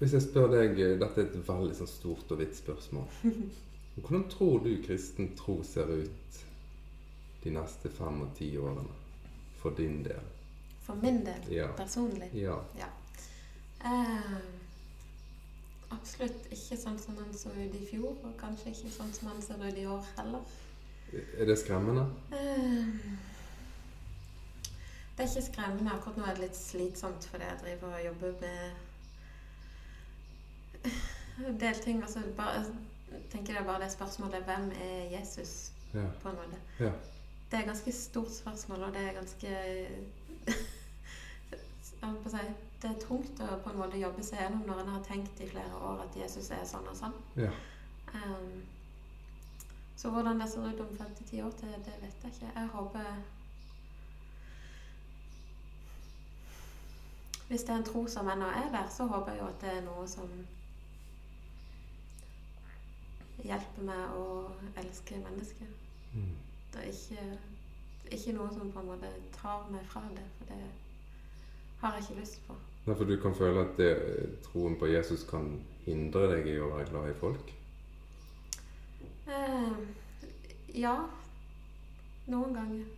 [0.00, 3.06] Hvis jeg spør deg Dette er et veldig sånn stort og vidt spørsmål.
[3.96, 6.40] Hvordan tror du kristen tro ser ut
[7.44, 8.88] de neste fem og ti årene?
[9.60, 10.20] For din del.
[10.82, 11.66] For min del, Ja.
[11.76, 12.30] personlig.
[12.34, 12.56] Ja.
[13.84, 14.38] Eh,
[15.90, 19.42] absolutt ikke sånn som han så ut i fjor, og kanskje ikke sånn som han
[19.42, 20.40] ser ut i år heller.
[21.12, 22.06] Er det skremmende?
[22.32, 22.86] Eh,
[25.16, 25.92] det er ikke skremmende.
[25.92, 28.72] Akkurat nå er det litt slitsomt fordi jeg driver og jobber med
[31.46, 32.02] en del ting.
[32.02, 32.64] Altså, bare,
[33.30, 36.04] tenker er bare det spørsmålet hvem er Jesus, Ja.
[36.22, 36.58] på en måte.
[36.80, 36.90] Ja.
[37.50, 39.86] Det er et ganske stort spørsmål, og det er ganske
[42.30, 42.36] si,
[42.82, 45.48] Det er tungt å på en måte jobbe seg gjennom når en har tenkt i
[45.48, 47.16] flere år at Jesus er sånn og sånn.
[47.36, 47.50] Ja.
[48.14, 48.62] Um,
[49.96, 52.52] så hvordan det ser ut om 5-10 år det, det vet jeg ikke.
[52.54, 53.10] Jeg håper
[57.48, 59.70] Hvis det er en tro som ennå er der, så håper jeg jo at det
[59.76, 60.28] er noe som
[63.44, 64.24] hjelper meg å
[64.80, 65.66] elske mennesker.
[66.14, 66.34] Mm.
[66.72, 67.38] Det er ikke,
[68.16, 70.60] ikke noe som på en måte tar meg fra det, for det
[71.80, 72.56] har jeg ikke lyst på.
[72.86, 73.90] Nei, for du kan føle at det,
[74.46, 75.50] troen på Jesus kan
[75.86, 77.52] hindre deg i å være glad i folk?
[79.30, 79.76] Eh,
[80.80, 80.94] ja.
[82.30, 82.88] Noen ganger.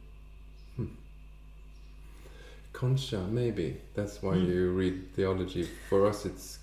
[2.73, 3.77] Kanskje, maybe.
[3.95, 4.47] That's why Mm.
[4.49, 5.65] you read theology.
[5.89, 6.59] For us, it's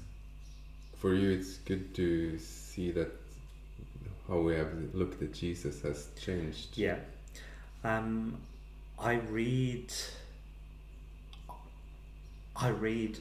[0.97, 1.31] for you.
[1.39, 3.11] It's good to see that
[4.29, 6.77] how we have looked at Jesus has changed.
[6.77, 6.97] Yeah.
[7.83, 8.37] Um,
[8.97, 9.91] I read.
[12.55, 13.19] I read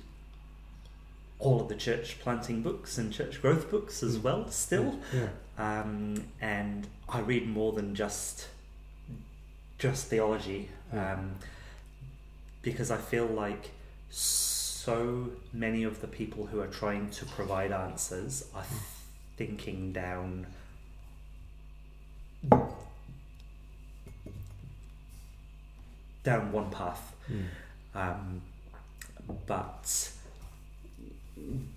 [1.39, 4.23] all of the church planting books and church growth books as Mm.
[4.23, 4.51] well.
[4.51, 5.29] Still, Yeah.
[5.57, 8.49] um, and I read more than just
[9.79, 11.13] just theology, Yeah.
[11.15, 11.37] um,
[12.63, 13.71] because I feel like
[14.11, 18.67] so many of the people who are trying to provide answers are
[19.37, 20.49] thinking down
[26.25, 27.15] down one path.
[27.31, 27.45] Mm.
[27.95, 28.43] Um,
[29.47, 30.11] but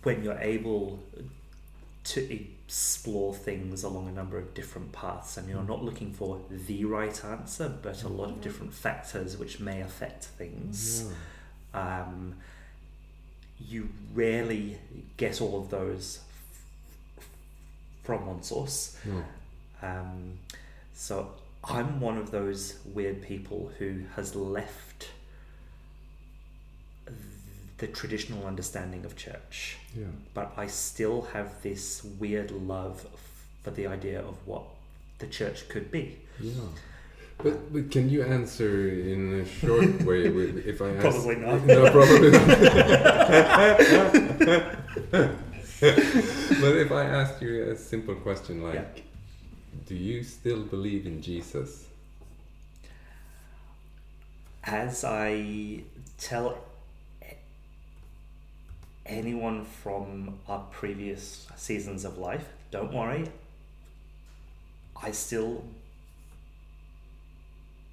[0.04, 1.00] when you're able
[2.04, 6.84] to explore things along a number of different paths and you're not looking for the
[6.86, 11.06] right answer, but a lot of different factors which may affect things,
[11.74, 12.02] Yeah.
[12.04, 12.36] um,
[13.60, 14.80] you rarely
[15.18, 16.20] get all of those
[17.18, 17.30] f-
[18.04, 18.98] from one source.
[19.06, 19.24] No.
[19.84, 20.40] Um,
[21.02, 21.32] so
[21.64, 25.10] I'm one of those weird people who has left
[27.80, 30.06] the traditional understanding of church, Yeah.
[30.36, 33.08] but I still have this weird love
[33.64, 34.62] for the idea of what
[35.18, 36.20] the church could be.
[36.40, 36.54] Yeah.
[37.40, 41.02] But, but can you answer in a short way with- if I ask?
[41.02, 41.66] Probably not.
[41.66, 42.48] No, probably not.
[46.62, 48.86] but if I ask you a simple question like, Yeah.
[49.86, 51.86] Do you still believe in Jesus?
[54.64, 55.82] As I
[56.18, 56.58] tell
[59.06, 63.26] anyone from our previous seasons of life, don't worry,
[65.02, 65.64] I still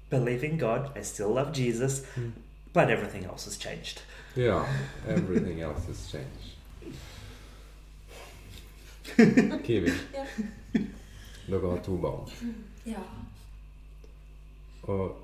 [0.09, 2.31] believe in God, I still love Jesus, Mm.
[2.73, 4.01] but everything else has changed.
[4.35, 4.65] Yeah,
[5.07, 6.55] everything else has changed.
[9.65, 10.25] Kiwi, Ja.
[11.49, 12.29] Dere har to barn.
[12.87, 13.03] Ja.
[14.81, 15.17] Og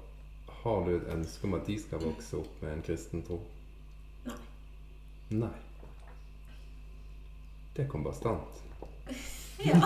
[0.63, 3.39] har du et ønske om at de skal vokse opp med en kristen tro?
[4.25, 4.37] Nei.
[5.43, 5.53] Nei.
[7.75, 8.63] Det kom bastant.
[9.69, 9.81] ja.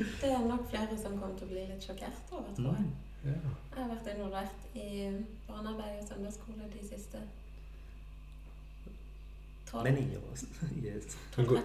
[0.00, 2.90] Det er nok flere som kommer til å bli litt sjokkert over, tror jeg.
[3.20, 3.36] Ja.
[3.74, 4.88] Jeg har vært involvert i
[5.44, 7.20] barnearbeid og søndagsskole de siste
[9.70, 9.98] 12 Men,
[10.86, 11.18] yes.
[11.36, 11.60] Men går,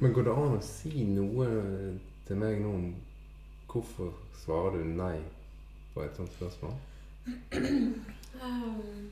[0.00, 1.46] men går det an å si noe
[2.28, 2.70] til meg nå
[3.72, 5.16] hvorfor svarer du nei
[5.94, 6.74] på et sånt spørsmål?
[8.38, 9.10] Um,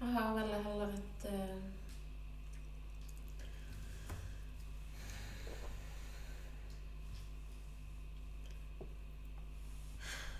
[0.00, 1.56] jeg har vel heller et uh,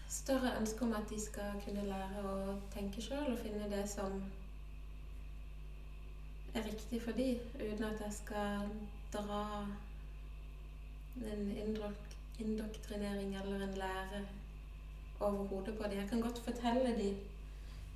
[0.08, 4.22] Større ønske om at de skal kunne lære å tenke sjøl og finne det som
[6.55, 8.68] er riktig for dem, uten at jeg skal
[9.12, 9.66] dra
[11.16, 12.07] en indok
[12.40, 14.26] indoktrinering eller en lære
[15.20, 15.98] over hodet på dem.
[15.98, 17.16] Jeg kan godt fortelle dem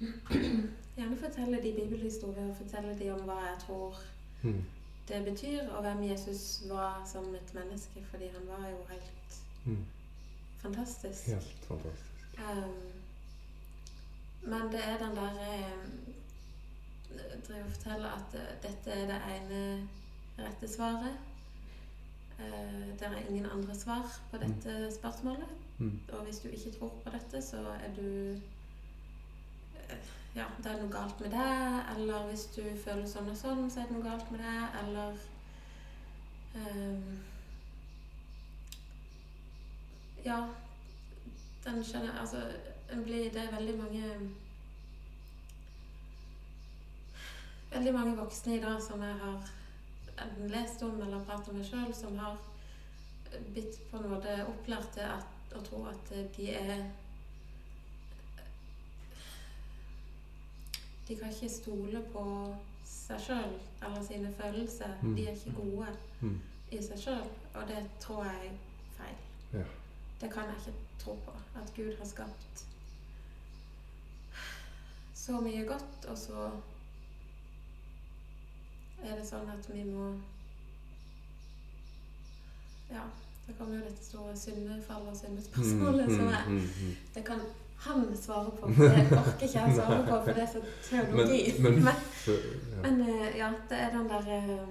[0.96, 3.96] Gjerne fortelle dem bibelhistorier og fortelle dem om hva jeg tror
[4.44, 4.64] Hmm.
[5.08, 9.84] det betyr, og hvem Jesus var som et menneske, fordi han var jo helt mm.
[10.58, 11.26] fantastisk.
[11.26, 12.38] Helt fantastisk.
[12.38, 12.92] Um,
[14.42, 15.72] men det er den derre Jeg
[17.46, 19.60] driver og forteller at eh, dette er det ene
[20.38, 21.16] rette svaret.
[22.38, 25.54] Eh, det er ingen andre svar på dette spørsmålet.
[25.78, 26.00] Mm.
[26.12, 28.38] Og hvis du ikke tror på dette, så er du
[29.88, 29.96] eh,
[30.36, 31.82] Ja, det er noe galt med deg.
[31.96, 34.78] Eller hvis du føler sånn og sånn, så er det noe galt med deg.
[34.82, 35.10] Eller
[36.54, 37.20] um,
[40.24, 40.40] Ja,
[41.64, 42.40] den skjønner Altså,
[42.88, 44.10] Det er veldig mange
[47.74, 49.48] Veldig mange voksne i dag som jeg har
[50.22, 52.36] enten lest om eller pratet med sjøl, som har
[53.50, 56.84] blitt på en måte opplært til at, å tro at de er
[61.04, 62.22] De kan ikke stole på
[62.88, 63.50] seg sjøl
[63.84, 64.94] eller sine følelser.
[65.02, 65.16] Mm.
[65.18, 65.90] De er ikke gode
[66.22, 66.38] mm.
[66.72, 68.54] i seg sjøl, og det tror jeg er
[68.96, 69.18] feil.
[69.52, 69.66] Ja.
[70.22, 71.34] Det kan jeg ikke tro på.
[71.60, 72.64] At Gud har skapt
[75.24, 76.46] så mye godt, og så
[79.04, 80.12] er det sånn at vi må
[82.90, 83.04] Ja,
[83.46, 86.96] det kommer jo dette store syndefall- og syndespørsmålet som er Hmm, hmm, hmm.
[87.14, 87.40] Det kan
[87.84, 91.62] han svare på, for det orker ikke jeg svare på, for det er så teologi.
[91.62, 91.94] Men, men,
[92.82, 93.26] Men, ja.
[93.26, 94.68] eh, ja, det er den der eh,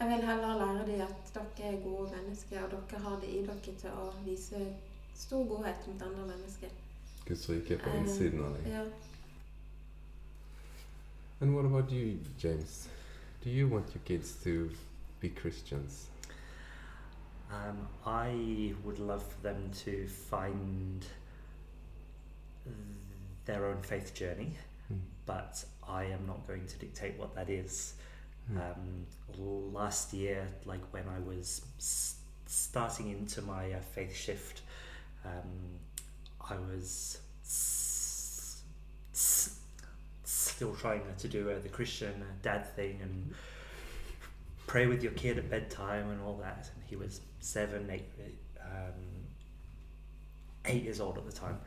[0.00, 3.46] Jeg vil heller lære dem at dere er gode mennesker, og dere har det i
[3.46, 4.66] dere til å vise
[5.14, 6.68] stor godhet mot andre mennesker.
[7.28, 8.72] Guds rike er på innsiden av deg.
[8.72, 8.82] Ja.
[11.40, 12.88] And what about you, James?
[13.46, 14.72] Do you want your kids to
[15.20, 16.08] be Christians?
[17.48, 21.06] Um, I would love for them to find
[23.44, 24.56] their own faith journey,
[24.88, 24.96] Hmm.
[25.26, 27.94] but I am not going to dictate what that is.
[28.48, 28.58] Hmm.
[28.58, 29.06] Um,
[29.72, 32.16] last year, like when I was s-
[32.46, 34.62] starting into my uh, faith shift,
[35.24, 35.78] um,
[36.40, 38.62] I was s-
[39.14, 39.55] s-
[40.56, 43.34] still trying to do uh, the Christian uh, dad thing and
[44.66, 46.70] pray with your kid at bedtime and all that.
[46.74, 48.08] And he was seven, eight,
[48.62, 48.94] um,
[50.64, 51.58] eight years old at the time,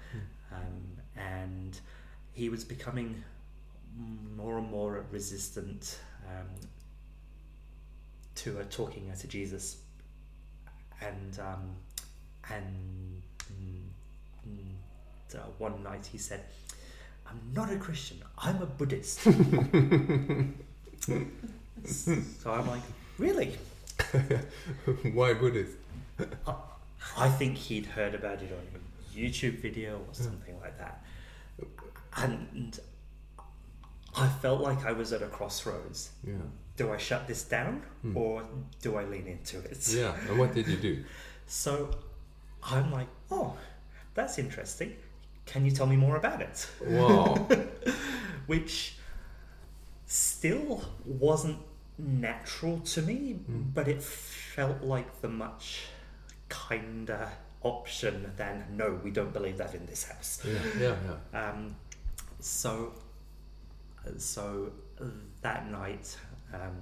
[0.52, 0.82] um,
[1.16, 1.80] and
[2.34, 3.24] he was becoming
[4.36, 6.48] more and more resistant um,
[8.36, 9.78] to uh, talking uh, to Jesus,
[11.00, 11.76] and um,
[12.50, 13.22] and
[13.54, 13.84] mm,
[14.50, 16.44] mm, uh, one night he said,
[17.30, 18.18] "I'm not a Christian.
[18.38, 19.20] I'm a Buddhist."
[21.86, 22.82] so I'm like,
[23.18, 23.58] "Really?"
[25.14, 25.76] Why Buddhist?
[27.18, 28.80] I think he'd heard about it on a
[29.18, 31.04] YouTube video or something like that.
[32.18, 32.80] And
[34.16, 36.12] I felt like I was at a crossroads.
[36.26, 36.34] Yeah.
[36.78, 38.16] Do I shut this down Hmm.
[38.18, 38.44] or
[38.82, 39.88] do I lean into it?
[39.94, 40.16] Yeah.
[40.28, 41.04] And what did you do?
[41.52, 41.90] So
[42.64, 43.58] I'm like, oh,
[44.14, 44.96] that's interesting.
[45.52, 46.58] Can you tell me more about it?
[46.86, 47.36] Wow.
[48.48, 48.96] Which
[50.06, 51.58] still wasn't
[51.98, 53.74] natural to me, Mm.
[53.74, 55.86] but it felt like the much
[56.50, 57.30] kinder
[57.62, 60.42] option than no, we don't believe that in this house.
[60.46, 60.54] Yeah.
[60.80, 60.96] Yeah.
[61.34, 61.50] Yeah.
[61.50, 61.76] Um,
[62.40, 62.94] so,
[64.18, 64.72] so
[65.42, 66.16] that night
[66.54, 66.78] um,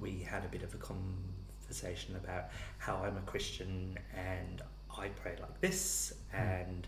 [0.00, 2.44] we had a bit of a conversation about
[2.78, 4.62] how I'm a Christian and
[4.98, 6.86] I pray like this, and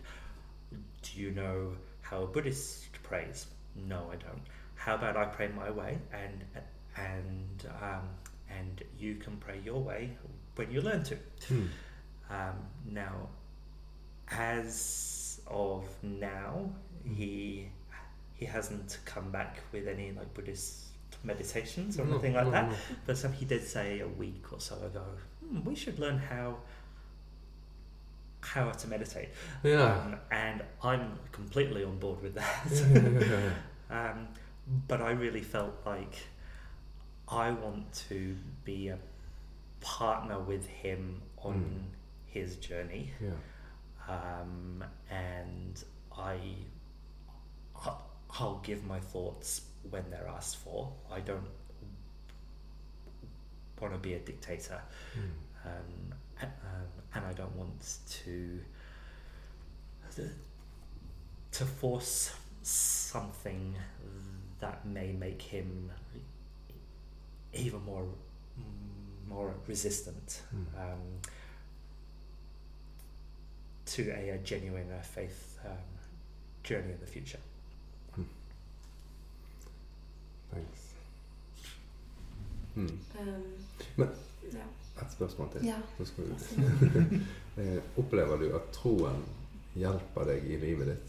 [0.71, 3.47] do you know how a Buddhist prays?
[3.75, 4.41] No, I don't.
[4.75, 6.43] How about I pray my way, and
[6.97, 8.09] and um,
[8.49, 10.17] and you can pray your way
[10.55, 11.15] when you learn to.
[11.47, 11.65] Hmm.
[12.29, 12.55] Um,
[12.85, 13.29] now,
[14.31, 16.69] as of now,
[17.03, 17.69] he
[18.35, 20.85] he hasn't come back with any like Buddhist
[21.23, 22.69] meditations or No, anything like no, that.
[22.69, 22.75] no.
[23.05, 25.03] But some he did say a week or so ago,
[25.45, 26.57] hmm, we should learn how
[28.41, 29.29] how to meditate.
[29.63, 29.83] Yeah.
[30.01, 32.67] Um, and I'm completely on board with that.
[32.71, 33.49] Yeah,
[34.11, 34.27] um,
[34.87, 36.15] but I really felt like
[37.27, 38.97] I want to be a
[39.81, 41.95] partner with him on Mm.
[42.25, 43.31] his journey, Yeah.
[44.07, 45.83] um, and
[46.17, 46.37] I,
[47.75, 48.05] I'll-
[48.63, 50.93] give my thoughts when they're asked for.
[51.11, 51.47] I don't
[53.79, 54.81] want to be a dictator,
[55.13, 55.67] Hmm.
[55.67, 58.59] um, um, and I don't want to
[61.51, 62.31] to force
[62.61, 63.75] something
[64.59, 65.91] that may make him
[67.53, 68.05] even more
[69.27, 70.65] more resistant Mm.
[70.77, 70.99] um,
[73.85, 75.77] to a, a genuine uh, faith um,
[76.63, 77.39] journey in the future.
[80.51, 80.93] Thanks.
[82.73, 82.87] Hmm.
[83.19, 83.43] Um,
[83.97, 84.09] Men-
[84.51, 84.59] ja.
[85.01, 85.65] Et spørsmål til.
[85.65, 85.75] ja.
[85.97, 86.33] Så skal vi
[87.59, 89.23] Eh, Opplever du at troen
[89.75, 91.07] hjelper deg i livet ditt?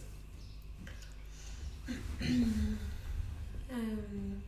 [3.71, 4.41] Um,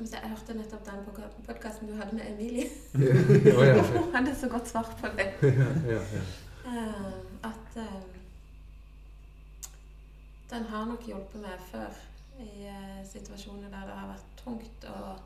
[0.00, 1.02] jeg hørte nettopp den
[1.46, 2.70] podkasten du hadde med Emilie.
[3.98, 5.28] Hun hadde så godt svar på det.
[5.42, 6.22] ja, ja, ja.
[6.66, 7.12] Eh,
[7.44, 8.02] at eh,
[10.50, 12.00] den har nok hjulpet meg før
[12.40, 15.20] i uh, situasjoner der det har vært tungt og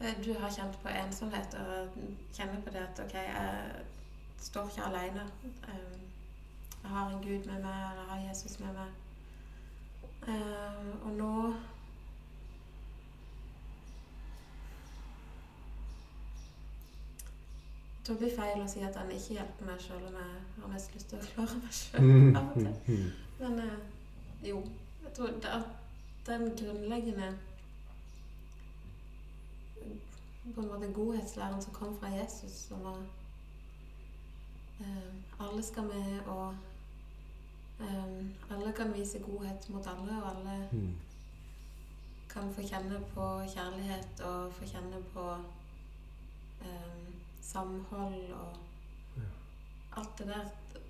[0.00, 1.96] du har kjent på ensomhet og
[2.32, 3.84] kjenner på det at OK, jeg
[4.40, 5.26] står ikke alene.
[5.68, 5.98] Eh,
[6.82, 8.88] jeg har en Gud med meg, eller jeg har Jesus med meg.
[10.28, 11.54] Eh, og nå
[18.06, 20.94] det blir feil å si at han ikke hjelper meg, selv om jeg har mest
[20.94, 23.04] lyst til å klare meg sjøl av og til.
[23.42, 23.76] Men eh,
[24.48, 24.64] jo,
[25.04, 25.68] jeg tror det at
[26.26, 27.30] den grunnleggende
[30.54, 32.98] på en måte godhetslæren som kom fra Jesus, som var
[34.80, 36.54] eh, Alle skal med, og
[37.80, 40.94] eh, alle kan vise godhet mot alle, og alle Mm.
[42.30, 43.24] kan få kjenne på
[43.54, 45.24] kjærlighet og få kjenne på
[46.62, 47.06] eh,
[47.42, 48.56] samhold og
[49.16, 49.22] Ja.
[49.96, 50.44] alt det der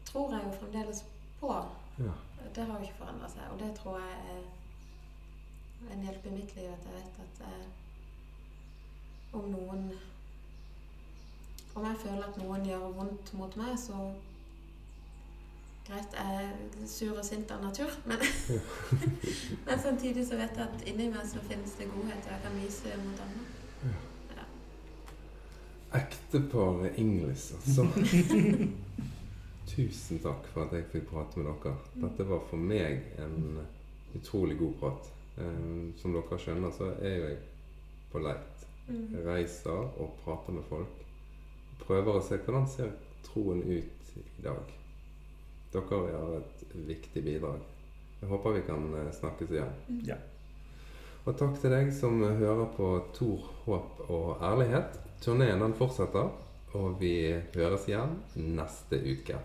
[0.05, 1.05] tror jeg jo fremdeles
[1.41, 1.53] på.
[1.99, 2.13] Ja.
[2.55, 4.43] Det har jo ikke forandra seg, og det tror jeg er
[5.95, 6.65] en hjelp i mitt liv.
[6.65, 7.67] At jeg vet at eh,
[9.33, 9.91] om noen
[11.75, 13.99] Om jeg føler at noen gjør vondt mot meg, så
[15.87, 18.21] Greit, jeg er sur og sint av natur, men,
[19.67, 22.59] men samtidig så vet jeg at inni meg så finnes det godhet, og jeg kan
[22.61, 23.51] vise mot andre.
[25.93, 27.89] Ekteparet Inglis, altså.
[29.71, 31.75] Tusen takk for at jeg fikk prate med dere.
[32.05, 33.59] Dette var for meg en
[34.19, 35.11] utrolig god prat.
[35.41, 37.39] Um, som dere skjønner, så er jo jeg
[38.13, 38.65] på leit.
[38.91, 39.21] Mm.
[39.27, 41.05] Reiser og prater med folk.
[41.85, 42.93] Prøver å se hvordan ser
[43.27, 44.75] troen ut i dag.
[45.71, 47.63] Dere har et viktig bidrag.
[48.21, 50.03] Jeg håper vi kan eh, snakkes igjen.
[50.09, 50.19] Ja.
[51.25, 54.99] Og takk til deg som hører på Tor, håp og ærlighet.
[55.21, 56.33] Turneen den fortsetter,
[56.73, 57.15] og vi
[57.55, 59.41] høres igjen neste uke.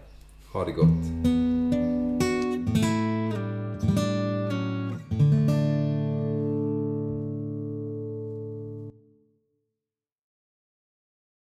[0.53, 1.64] Ha det godt.